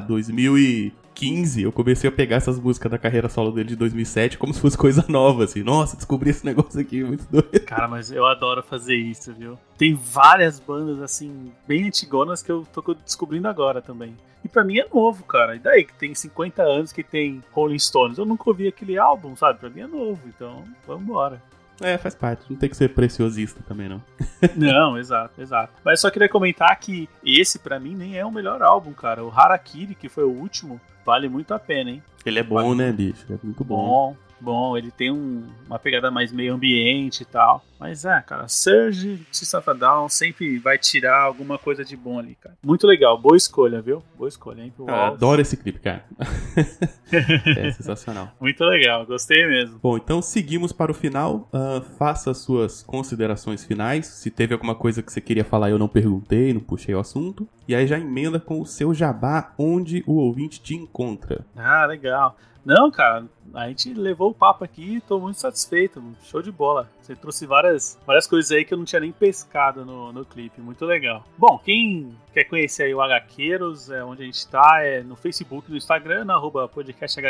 2015, 1.22 1.62
eu 1.62 1.72
comecei 1.72 2.08
a 2.08 2.12
pegar 2.12 2.37
essas 2.37 2.58
músicas 2.58 2.90
da 2.90 2.98
carreira 2.98 3.28
solo 3.28 3.52
dele 3.52 3.70
de 3.70 3.76
2007 3.76 4.37
como 4.37 4.52
se 4.52 4.61
fosse 4.61 4.76
coisa 4.76 5.04
nova, 5.08 5.44
assim. 5.44 5.62
Nossa, 5.62 5.96
descobri 5.96 6.30
esse 6.30 6.44
negócio 6.44 6.80
aqui, 6.80 7.02
muito 7.04 7.24
doido. 7.30 7.61
Cara, 7.64 7.87
mas 7.87 8.11
eu 8.11 8.26
adoro 8.26 8.62
fazer 8.62 8.96
isso, 8.96 9.32
viu? 9.32 9.56
Tem 9.78 9.94
várias 9.94 10.58
bandas, 10.58 11.00
assim, 11.00 11.52
bem 11.66 11.87
antigonas 11.87 12.42
que 12.42 12.50
eu 12.50 12.66
tô 12.72 12.94
descobrindo 12.94 13.46
agora 13.46 13.80
também. 13.80 14.16
E 14.44 14.48
pra 14.48 14.64
mim 14.64 14.78
é 14.78 14.87
novo, 14.92 15.22
cara. 15.22 15.54
E 15.54 15.61
daí 15.61 15.85
que 15.85 15.94
tem 15.94 16.12
50 16.12 16.62
anos 16.62 16.92
que 16.92 17.04
tem 17.04 17.42
Rolling 17.52 17.78
Stones? 17.78 18.18
Eu 18.18 18.24
nunca 18.24 18.50
ouvi 18.50 18.66
aquele 18.66 18.98
álbum, 18.98 19.37
sabe? 19.37 19.61
Pra 19.61 19.70
mim 19.70 19.82
é 19.82 19.87
novo, 19.87 20.20
então 20.26 20.64
vamos 20.87 21.04
embora. 21.04 21.40
É, 21.80 21.98
faz 21.98 22.14
parte. 22.14 22.44
Não 22.48 22.56
tem 22.56 22.68
que 22.68 22.76
ser 22.76 22.88
preciosista 22.90 23.61
também, 23.66 23.88
não. 23.88 24.02
não, 24.56 24.98
exato, 24.98 25.40
exato. 25.40 25.72
Mas 25.85 26.00
só 26.00 26.11
queria 26.11 26.28
comentar 26.28 26.78
que 26.78 27.08
esse, 27.24 27.58
para 27.58 27.78
mim, 27.80 27.94
nem 27.94 28.16
é 28.16 28.24
o 28.24 28.30
melhor 28.30 28.62
álbum, 28.62 28.92
cara. 28.92 29.24
O 29.24 29.30
Harakiri, 29.30 29.94
que 29.94 30.08
foi 30.08 30.24
o 30.24 30.30
último, 30.30 30.80
vale 31.04 31.28
muito 31.28 31.52
a 31.54 31.58
pena, 31.58 31.90
hein? 31.90 32.02
Ele 32.24 32.38
é 32.38 32.42
bom, 32.42 32.56
vale 32.56 32.74
né, 32.74 32.92
bicho? 32.92 33.26
É 33.32 33.37
muito 33.42 33.64
bom. 33.64 33.87
Bom, 33.87 34.16
bom, 34.42 34.76
ele 34.76 34.90
tem 34.90 35.11
um, 35.11 35.46
uma 35.66 35.78
pegada 35.78 36.11
mais 36.11 36.33
meio 36.33 36.55
ambiente 36.55 37.22
e 37.22 37.24
tal. 37.24 37.64
Mas 37.78 38.05
é, 38.05 38.20
cara, 38.20 38.46
Surge, 38.46 39.26
System 39.33 39.59
of 39.59 39.74
Down 39.74 40.09
sempre 40.09 40.57
vai 40.59 40.78
tirar 40.78 41.22
alguma 41.22 41.59
coisa 41.59 41.85
de 41.85 41.96
bom 41.96 42.18
ali, 42.18 42.37
cara. 42.40 42.57
Muito 42.64 42.87
legal, 42.87 43.18
boa 43.18 43.37
escolha, 43.37 43.83
viu? 43.83 44.02
Boa 44.16 44.28
escolha, 44.28 44.62
hein? 44.62 44.72
Ah, 44.87 45.09
adoro 45.09 45.40
esse 45.40 45.57
clipe, 45.57 45.81
cara. 45.81 46.05
é 47.11 47.72
sensacional. 47.72 48.28
Muito 48.40 48.62
legal, 48.64 49.05
gostei 49.05 49.46
mesmo. 49.48 49.81
Bom, 49.83 49.96
então 49.96 50.22
seguimos 50.22 50.72
para 50.72 50.92
o 50.92 50.94
final. 50.94 51.48
Uh, 51.52 51.81
faça 51.98 52.33
suas 52.35 52.83
considerações 52.83 53.64
finais. 53.64 54.07
Se 54.07 54.31
teve 54.31 54.52
alguma 54.52 54.76
coisa 54.76 55.02
que 55.02 55.12
você 55.12 55.20
queria 55.20 55.44
falar 55.44 55.70
eu 55.70 55.78
não 55.78 55.88
perguntei, 55.88 56.52
não 56.52 56.61
puxei 56.61 56.94
o 56.94 57.00
assunto. 57.00 57.48
E 57.66 57.74
aí 57.74 57.87
já 57.87 57.98
emenda 57.98 58.38
com 58.38 58.61
o 58.61 58.66
seu 58.66 58.94
jabá, 58.94 59.52
onde 59.59 60.05
o 60.07 60.14
ouvinte 60.14 60.61
te 60.61 60.74
encontra. 60.74 61.44
Ah, 61.57 61.85
legal. 61.87 62.37
Não, 62.64 62.90
cara, 62.92 63.24
a 63.55 63.69
gente 63.69 63.93
levou 63.93 64.31
o 64.31 64.35
papo 64.35 64.65
aqui 64.65 64.97
e 64.97 65.01
tô 65.01 65.19
muito 65.19 65.38
satisfeito. 65.38 66.03
Show 66.25 66.43
de 66.43 66.51
bola. 66.51 66.88
Você 67.01 67.15
trouxe 67.15 67.47
várias, 67.47 67.99
várias 68.07 68.27
coisas 68.27 68.51
aí 68.51 68.65
que 68.65 68.73
eu 68.73 68.79
não 68.79 68.85
tinha 68.85 69.01
nem 69.01 69.12
pescado 69.12 69.85
no, 69.85 70.12
no 70.12 70.25
clipe. 70.25 70.61
Muito 70.61 70.85
legal. 70.85 71.25
Bom, 71.37 71.59
quem 71.59 72.17
quer 72.33 72.45
conhecer 72.45 72.85
aí 72.85 72.95
o 72.95 73.01
HQueiros, 73.01 73.91
é 73.91 74.03
onde 74.03 74.23
a 74.23 74.27
gente 74.27 74.47
tá, 74.49 74.81
é 74.83 75.03
no 75.03 75.17
Facebook, 75.17 75.71
no 75.71 75.77
Instagram, 75.77 76.25
na 76.25 76.35
arroba 76.35 76.67
podcast 76.69 77.21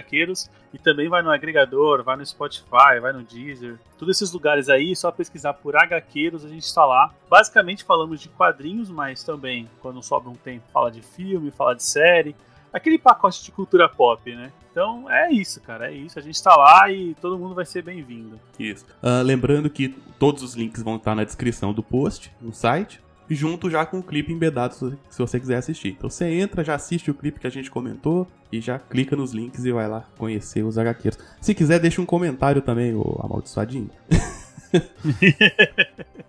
e 0.73 0.79
também 0.79 1.09
vai 1.09 1.23
no 1.23 1.31
agregador, 1.31 2.03
vai 2.03 2.17
no 2.17 2.25
Spotify, 2.25 3.01
vai 3.01 3.13
no 3.13 3.23
Deezer. 3.23 3.79
Todos 3.99 4.17
esses 4.17 4.33
lugares 4.33 4.69
aí, 4.69 4.95
só 4.95 5.11
pesquisar 5.11 5.55
por 5.55 5.75
HQueiros, 5.77 6.45
a 6.45 6.49
gente 6.49 6.65
está 6.65 6.85
lá. 6.85 7.13
Basicamente 7.29 7.85
falamos 7.85 8.21
de 8.21 8.29
quadrinhos, 8.29 8.91
mas 8.91 9.25
também, 9.25 9.69
quando 9.81 10.03
sobra 10.03 10.31
um 10.31 10.35
tempo, 10.35 10.65
fala 10.73 10.91
de 10.91 11.03
filme, 11.03 11.51
fala 11.51 11.75
de 11.75 11.83
série 11.83 12.35
aquele 12.73 12.99
pacote 12.99 13.45
de 13.45 13.53
cultura 13.53 13.89
pop, 13.89 14.35
né? 14.35 14.51
Então 14.71 15.09
é 15.11 15.31
isso, 15.31 15.61
cara, 15.61 15.93
é 15.93 15.95
isso. 15.95 16.19
A 16.19 16.23
gente 16.23 16.43
tá 16.43 16.57
lá 16.57 16.91
e 16.91 17.15
todo 17.21 17.39
mundo 17.39 17.55
vai 17.55 17.67
ser 17.67 17.83
bem-vindo. 17.83 18.41
Isso. 18.59 18.87
Uh, 19.03 19.23
lembrando 19.23 19.69
que 19.69 19.89
todos 20.19 20.43
os 20.43 20.55
links 20.55 20.83
vão 20.83 20.97
estar 20.97 21.15
na 21.15 21.25
descrição 21.25 21.75
do 21.75 21.83
post, 21.83 22.33
no 22.41 22.55
site, 22.55 23.01
junto 23.29 23.71
já 23.71 23.85
com 23.85 23.99
o 23.99 24.03
clipe 24.03 24.33
embedado 24.33 24.75
se 24.75 25.19
você 25.19 25.39
quiser 25.39 25.57
assistir. 25.57 25.89
Então 25.89 26.09
você 26.09 26.27
entra, 26.27 26.65
já 26.65 26.75
assiste 26.75 27.11
o 27.11 27.15
clipe 27.15 27.39
que 27.39 27.47
a 27.47 27.51
gente 27.51 27.71
comentou 27.71 28.27
e 28.51 28.61
já 28.61 28.79
clica 28.79 29.15
nos 29.15 29.33
links 29.33 29.65
e 29.65 29.73
vai 29.73 29.89
lá 29.89 30.05
conhecer 30.17 30.63
os 30.63 30.79
HQs. 30.79 31.19
Se 31.41 31.55
quiser, 31.55 31.79
deixa 31.79 32.01
um 32.01 32.07
comentário 32.07 32.63
também, 32.63 32.95
ô 32.95 33.21
amaldiçoadinho. 33.23 33.91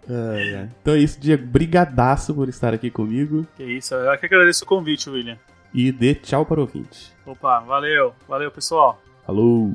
é. 0.09 0.67
Então 0.81 0.93
é 0.93 0.97
isso, 0.97 1.19
Diego. 1.19 1.45
Brigadaço 1.47 2.33
por 2.33 2.49
estar 2.49 2.73
aqui 2.73 2.91
comigo. 2.91 3.47
Que 3.55 3.63
isso, 3.63 3.95
eu 3.95 4.17
que 4.17 4.25
agradeço 4.25 4.65
o 4.65 4.67
convite, 4.67 5.09
William 5.09 5.37
e 5.73 5.91
dê 5.91 6.13
tchau 6.15 6.45
para 6.45 6.59
o 6.59 6.61
ouvinte. 6.61 7.11
Opa, 7.25 7.59
valeu, 7.61 8.13
valeu 8.27 8.51
pessoal. 8.51 9.01
Falou. 9.25 9.73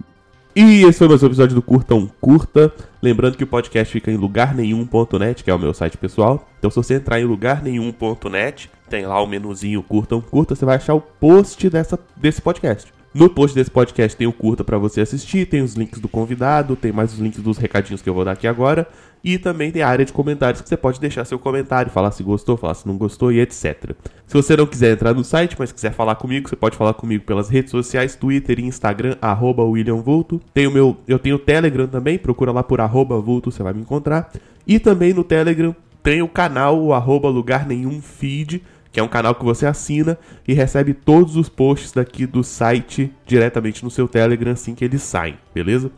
E 0.55 0.83
esse 0.83 0.99
foi 0.99 1.09
mais 1.09 1.23
um 1.23 1.27
episódio 1.27 1.55
do 1.55 1.63
Curtão 1.63 2.11
Curta. 2.21 2.73
Lembrando 3.01 3.37
que 3.37 3.45
o 3.45 3.47
podcast 3.47 3.93
fica 3.93 4.11
em 4.11 4.17
lugarnenhum.net, 4.17 5.45
que 5.45 5.51
é 5.51 5.55
o 5.55 5.59
meu 5.59 5.73
site 5.73 5.97
pessoal. 5.97 6.49
Então, 6.59 6.71
se 6.71 6.77
você 6.77 6.95
entrar 6.95 7.21
em 7.21 7.25
lugarnenhum.net, 7.25 8.71
tem 8.89 9.07
lá 9.07 9.23
o 9.23 9.27
menuzinho 9.27 9.83
Curtão 9.83 10.21
Curta, 10.21 10.55
você 10.55 10.65
vai 10.65 10.77
achar 10.77 10.95
o 10.95 11.01
post 11.01 11.71
dessa, 11.71 11.99
desse 12.17 12.43
podcast. 12.43 12.93
No 13.14 13.31
post 13.31 13.55
desse 13.55 13.71
podcast 13.71 14.16
tem 14.16 14.27
o 14.27 14.33
curta 14.33 14.62
para 14.62 14.77
você 14.77 15.01
assistir, 15.01 15.47
tem 15.47 15.62
os 15.62 15.75
links 15.75 15.99
do 15.99 16.09
convidado, 16.09 16.77
tem 16.77 16.92
mais 16.92 17.12
os 17.12 17.18
links 17.18 17.40
dos 17.42 17.57
recadinhos 17.57 18.03
que 18.03 18.09
eu 18.09 18.12
vou 18.12 18.25
dar 18.25 18.33
aqui 18.33 18.47
agora. 18.47 18.87
E 19.25 19.38
também 19.38 19.73
tem 19.73 19.83
a 19.83 19.88
área 19.88 20.05
de 20.05 20.12
comentários 20.12 20.61
que 20.61 20.68
você 20.68 20.77
pode 20.77 21.01
deixar 21.01 21.25
seu 21.25 21.38
comentário, 21.38 21.90
falar 21.90 22.11
se 22.12 22.23
gostou, 22.23 22.57
falar 22.57 22.75
se 22.75 22.87
não 22.87 22.97
gostou 22.97 23.33
e 23.33 23.40
etc. 23.40 23.92
Se 24.27 24.35
você 24.35 24.57
não 24.57 24.66
quiser 24.66 24.92
entrar 24.92 25.14
no 25.14 25.25
site, 25.25 25.57
mas 25.59 25.73
quiser 25.73 25.92
falar 25.92 26.16
comigo, 26.16 26.49
você 26.49 26.55
pode 26.55 26.77
falar 26.77 26.94
comigo 26.94 27.25
pelas 27.25 27.49
redes 27.49 27.71
sociais, 27.71 28.14
Twitter 28.14 28.61
e 28.61 28.64
Instagram, 28.64 29.16
arroba 29.21 29.64
William 29.64 29.97
Vulto. 29.97 30.40
Tem 30.53 30.66
o 30.66 30.71
meu, 30.71 30.97
eu 31.09 31.18
tenho 31.18 31.37
o 31.37 31.40
Telegram 31.40 31.88
também, 31.88 32.18
procura 32.18 32.53
lá 32.53 32.62
por 32.62 32.81
arroba 32.81 33.18
Vulto, 33.18 33.51
você 33.51 33.62
vai 33.62 33.73
me 33.73 33.81
encontrar. 33.81 34.31
E 34.66 34.79
também 34.79 35.14
no 35.14 35.25
Telegram 35.25 35.75
tem 36.03 36.23
o 36.23 36.29
canal, 36.29 36.81
o 36.81 36.92
arroba 36.92 37.29
Lugar 37.29 37.66
Nenhum 37.66 38.01
Feed, 38.01 38.62
que 38.99 39.01
é 39.01 39.05
um 39.05 39.09
canal 39.09 39.33
que 39.33 39.45
você 39.45 39.65
assina 39.65 40.19
e 40.47 40.53
recebe 40.53 40.93
todos 40.93 41.37
os 41.37 41.49
posts 41.49 41.93
daqui 41.93 42.27
do 42.27 42.43
site 42.43 43.13
diretamente 43.25 43.85
no 43.85 43.93
seu 43.93 44.09
Telegram 44.09 44.51
assim 44.51 44.75
que 44.75 44.85
eles 44.85 45.03
saem, 45.03 45.39
beleza? 45.55 45.93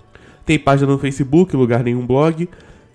Tem 0.44 0.58
página 0.58 0.92
no 0.92 0.98
Facebook, 0.98 1.56
Lugar 1.56 1.82
Nenhum 1.82 2.06
Blog. 2.06 2.46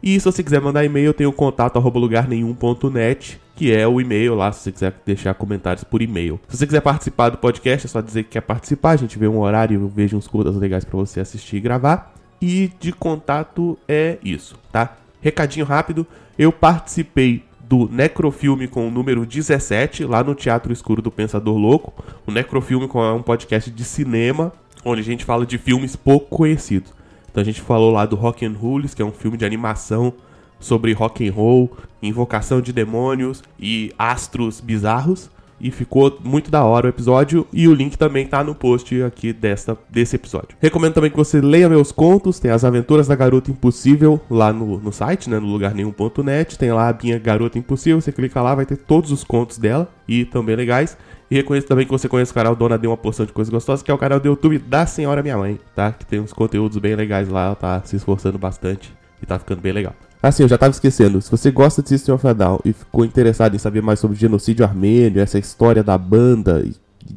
E 0.04 0.20
se 0.20 0.26
você 0.26 0.44
quiser 0.44 0.62
mandar 0.62 0.86
e-mail, 0.86 1.12
tem 1.12 1.26
o 1.26 1.34
contato 1.34 1.78
arroba 1.78 1.98
lugarnenhum.net, 1.98 3.42
que 3.56 3.74
é 3.74 3.88
o 3.88 4.00
e-mail 4.00 4.36
lá, 4.36 4.52
se 4.52 4.66
você 4.66 4.72
quiser 4.72 4.94
deixar 5.04 5.34
comentários 5.34 5.84
por 5.84 6.04
e-mail. 6.04 6.40
Se 6.50 6.58
você 6.58 6.68
quiser 6.68 6.82
participar 6.82 7.30
do 7.30 7.40
podcast, 7.40 7.88
é 7.88 7.90
só 7.90 8.00
dizer 8.00 8.26
que 8.26 8.30
quer 8.32 8.42
participar, 8.42 8.92
a 8.92 8.98
gente 8.98 9.18
vê 9.18 9.28
um 9.28 9.40
horário, 9.40 9.82
eu 9.82 9.88
vejo 9.88 10.16
uns 10.16 10.28
curtas 10.28 10.56
legais 10.56 10.86
para 10.86 10.98
você 10.98 11.20
assistir 11.20 11.56
e 11.56 11.62
gravar. 11.62 12.14
E 12.40 12.72
de 12.80 12.94
contato 12.94 13.76
é 13.88 14.20
isso, 14.24 14.56
tá? 14.72 14.98
Recadinho 15.20 15.66
rápido, 15.66 16.06
eu 16.38 16.52
participei 16.52 17.44
do 17.68 17.90
Necrofilme 17.90 18.68
com 18.68 18.88
o 18.88 18.92
número 18.92 19.26
17, 19.26 20.06
lá 20.06 20.24
no 20.24 20.36
Teatro 20.36 20.72
Escuro 20.72 21.02
do 21.02 21.12
Pensador 21.12 21.58
Louco. 21.58 21.94
O 22.26 22.32
Necrofilme 22.32 22.88
é 22.94 23.14
um 23.14 23.22
podcast 23.22 23.72
de 23.72 23.84
cinema, 23.84 24.54
onde 24.84 25.02
a 25.02 25.04
gente 25.04 25.26
fala 25.26 25.46
de 25.46 25.58
filmes 25.58 25.96
pouco 25.96 26.38
conhecidos. 26.38 26.94
Então 27.30 27.42
a 27.42 27.46
gente 27.46 27.62
falou 27.62 27.92
lá 27.92 28.06
do 28.06 28.16
Rock 28.16 28.46
and 28.46 28.54
Rules, 28.54 28.94
que 28.94 29.02
é 29.02 29.06
um 29.06 29.12
filme 29.12 29.38
de 29.38 29.46
animação 29.46 30.14
sobre 30.60 30.94
rock 30.94 31.28
and 31.28 31.34
roll, 31.34 31.76
invocação 32.02 32.62
de 32.62 32.72
demônios 32.72 33.44
e 33.60 33.92
astros 33.98 34.62
bizarros. 34.62 35.30
E 35.60 35.72
ficou 35.72 36.20
muito 36.24 36.52
da 36.52 36.64
hora 36.64 36.88
o 36.88 36.90
episódio. 36.90 37.48
E 37.52 37.68
o 37.68 37.74
link 37.74 37.98
também 37.98 38.26
tá 38.26 38.44
no 38.44 38.54
post 38.54 39.02
aqui 39.04 39.32
dessa, 39.32 39.78
desse 39.90 40.16
episódio. 40.16 40.58
Recomendo 40.60 40.94
também 40.94 41.10
que 41.10 41.18
você 41.18 41.40
leia 41.40 41.70
meus 41.70 41.92
contos. 41.92 42.40
Tem 42.40 42.52
as 42.52 42.64
aventuras 42.64 43.08
da 43.08 43.16
Garota 43.16 43.52
Impossível 43.52 44.20
lá 44.30 44.52
no, 44.52 44.80
no 44.80 44.92
site, 44.92 45.30
né? 45.30 45.40
No 45.40 45.48
lugar 45.48 45.74
nenhum.net. 45.74 46.58
Tem 46.58 46.72
lá 46.72 46.90
a 46.90 46.98
minha 47.02 47.18
Garota 47.18 47.58
Impossível. 47.58 48.02
Você 48.02 48.12
clica 48.12 48.42
lá, 48.42 48.54
vai 48.54 48.66
ter 48.66 48.78
todos 48.78 49.12
os 49.12 49.24
contos 49.24 49.58
dela. 49.58 49.90
E 50.08 50.26
também 50.26 50.56
legais. 50.56 50.98
E 51.30 51.36
reconheço 51.36 51.68
também 51.68 51.86
que 51.86 51.92
você 51.92 52.08
conhece 52.08 52.32
o 52.32 52.36
canal 52.36 52.56
Dona 52.56 52.78
Deu 52.78 52.92
uma 52.92 52.98
porção 52.98 53.26
de 53.26 53.34
coisas 53.34 53.52
gostosas, 53.52 53.82
que 53.82 53.90
é 53.90 53.94
o 53.94 53.98
canal 53.98 54.20
do 54.20 54.28
YouTube 54.28 54.60
da 54.60 54.86
Senhora 54.86 55.24
Minha 55.24 55.38
Mãe, 55.38 55.60
tá? 55.74 55.92
Que 55.92 56.06
tem 56.06 56.20
uns 56.20 56.32
conteúdos 56.32 56.78
bem 56.78 56.96
legais 56.96 57.28
lá, 57.28 57.48
ela 57.48 57.56
tá 57.56 57.82
se 57.84 57.96
esforçando 57.96 58.38
bastante 58.38 58.94
e 59.22 59.26
tá 59.26 59.40
ficando 59.40 59.62
bem 59.62 59.74
legal. 59.74 59.96
Assim, 60.28 60.42
eu 60.42 60.50
já 60.50 60.58
tava 60.58 60.72
esquecendo, 60.72 61.22
se 61.22 61.30
você 61.30 61.52
gosta 61.52 61.84
de 61.84 61.90
System 61.90 62.16
of 62.16 62.28
a 62.28 62.34
Down 62.34 62.60
e 62.66 62.74
ficou 62.74 63.06
interessado 63.06 63.56
em 63.56 63.60
saber 63.60 63.84
mais 63.84 64.00
sobre 64.00 64.18
genocídio 64.18 64.66
armênio, 64.66 65.22
essa 65.22 65.38
história 65.38 65.84
da 65.84 66.00
banda 66.00 66.64
e 66.66 66.74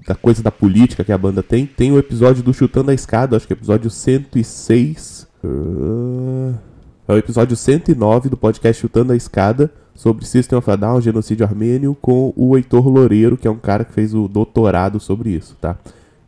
da 0.06 0.14
coisa 0.14 0.42
da 0.42 0.50
política 0.50 1.02
que 1.02 1.10
a 1.10 1.16
banda 1.16 1.42
tem, 1.42 1.64
tem 1.64 1.90
o 1.90 1.98
episódio 1.98 2.42
do 2.42 2.52
Chutando 2.52 2.90
a 2.90 2.94
Escada, 2.94 3.34
acho 3.34 3.46
que 3.46 3.54
é 3.54 3.56
episódio 3.56 3.88
106. 3.88 5.26
Uh... 5.42 6.52
É 7.08 7.14
o 7.14 7.16
episódio 7.16 7.56
109 7.56 8.28
do 8.28 8.36
podcast 8.36 8.78
Chutando 8.78 9.14
a 9.14 9.16
Escada 9.16 9.72
sobre 9.94 10.26
System 10.26 10.58
of 10.58 10.70
a 10.70 10.76
Down, 10.76 11.00
genocídio 11.00 11.46
armênio, 11.46 11.96
com 12.02 12.34
o 12.36 12.58
Heitor 12.58 12.86
Loureiro, 12.86 13.38
que 13.38 13.48
é 13.48 13.50
um 13.50 13.56
cara 13.56 13.86
que 13.86 13.92
fez 13.94 14.12
o 14.12 14.28
doutorado 14.28 15.00
sobre 15.00 15.30
isso, 15.30 15.56
tá? 15.58 15.78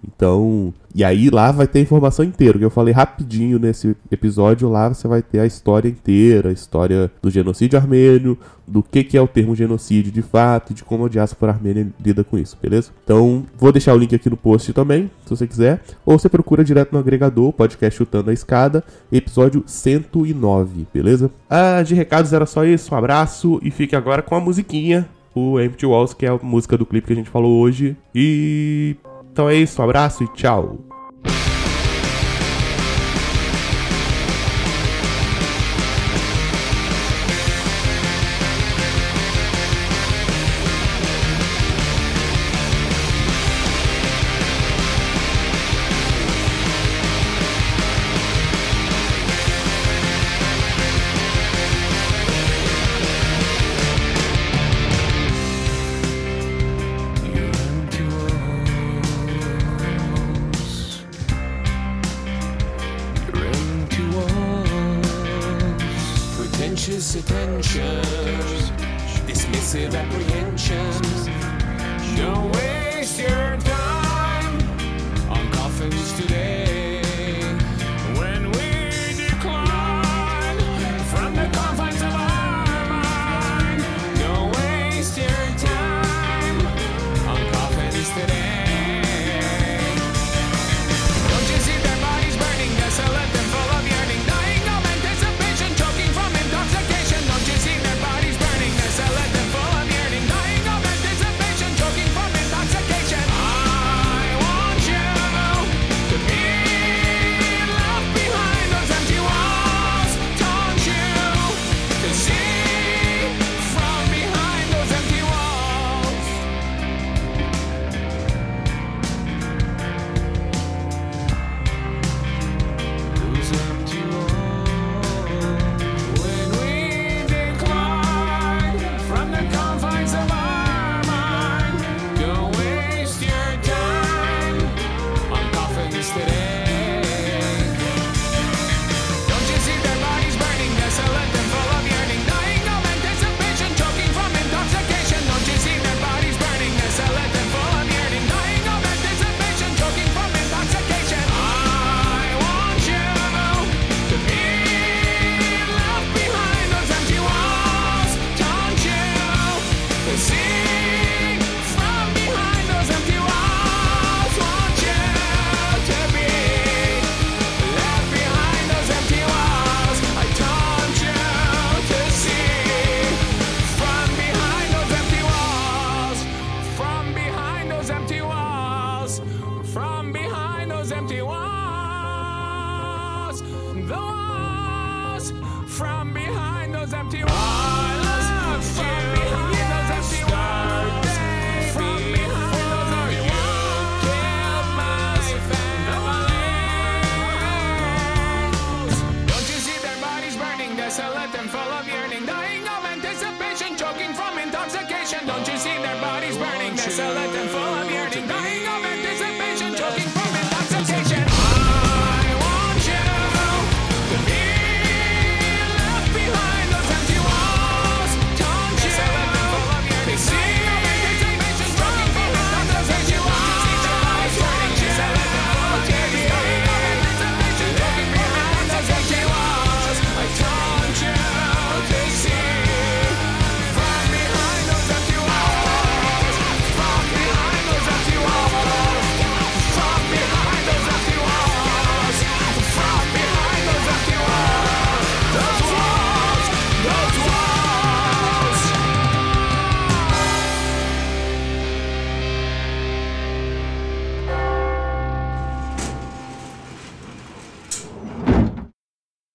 Então, 0.07 0.73
e 0.95 1.05
aí 1.05 1.31
lá 1.31 1.53
vai 1.53 1.67
ter 1.67 1.79
a 1.79 1.83
informação 1.83 2.25
inteira, 2.25 2.59
que 2.59 2.65
eu 2.65 2.71
falei 2.71 2.93
rapidinho 2.93 3.59
nesse 3.59 3.97
episódio, 4.11 4.69
lá 4.69 4.89
você 4.89 5.07
vai 5.07 5.23
ter 5.23 5.41
a 5.41 5.47
história 5.47 5.89
inteira, 5.89 6.49
a 6.49 6.53
história 6.53 7.11
do 7.23 7.31
genocídio 7.31 7.79
armênio, 7.79 8.37
do 8.67 8.83
que, 8.83 9.05
que 9.05 9.17
é 9.17 9.21
o 9.21 9.29
termo 9.29 9.55
genocídio 9.55 10.13
de 10.13 10.23
fato 10.23 10.73
de 10.73 10.85
como 10.85 11.07
a 11.07 11.09
diáspora 11.09 11.53
armênia 11.53 11.89
lida 12.03 12.25
com 12.25 12.39
isso, 12.39 12.57
beleza? 12.61 12.91
Então, 13.05 13.45
vou 13.59 13.73
deixar 13.73 13.95
o 13.95 13.99
link 13.99 14.15
aqui 14.15 14.31
no 14.31 14.37
post 14.37 14.73
também, 14.73 15.11
se 15.25 15.31
você 15.31 15.47
quiser, 15.47 15.83
ou 16.05 16.19
você 16.19 16.29
procura 16.29 16.65
direto 16.65 16.93
no 16.93 16.99
agregador, 16.99 17.53
podcast 17.53 17.97
Chutando 17.97 18.31
a 18.31 18.33
Escada, 18.33 18.83
episódio 19.13 19.63
109, 19.67 20.87
beleza? 20.93 21.31
Ah, 21.49 21.83
de 21.83 21.95
recados 21.95 22.33
era 22.33 22.47
só 22.47 22.65
isso, 22.65 22.95
um 22.95 22.99
abraço 22.99 23.61
e 23.63 23.71
fique 23.71 23.95
agora 23.95 24.23
com 24.23 24.35
a 24.35 24.41
musiquinha, 24.41 25.09
o 25.35 25.61
Empty 25.61 25.87
Walls, 25.87 26.15
que 26.15 26.27
é 26.27 26.29
a 26.29 26.39
música 26.43 26.77
do 26.77 26.87
clipe 26.87 27.07
que 27.07 27.13
a 27.13 27.17
gente 27.17 27.31
falou 27.31 27.61
hoje, 27.61 27.97
e 28.15 28.97
então 29.33 29.49
é 29.49 29.55
isso, 29.55 29.81
um 29.81 29.85
abraço 29.85 30.25
e 30.25 30.29
tchau. 30.29 30.79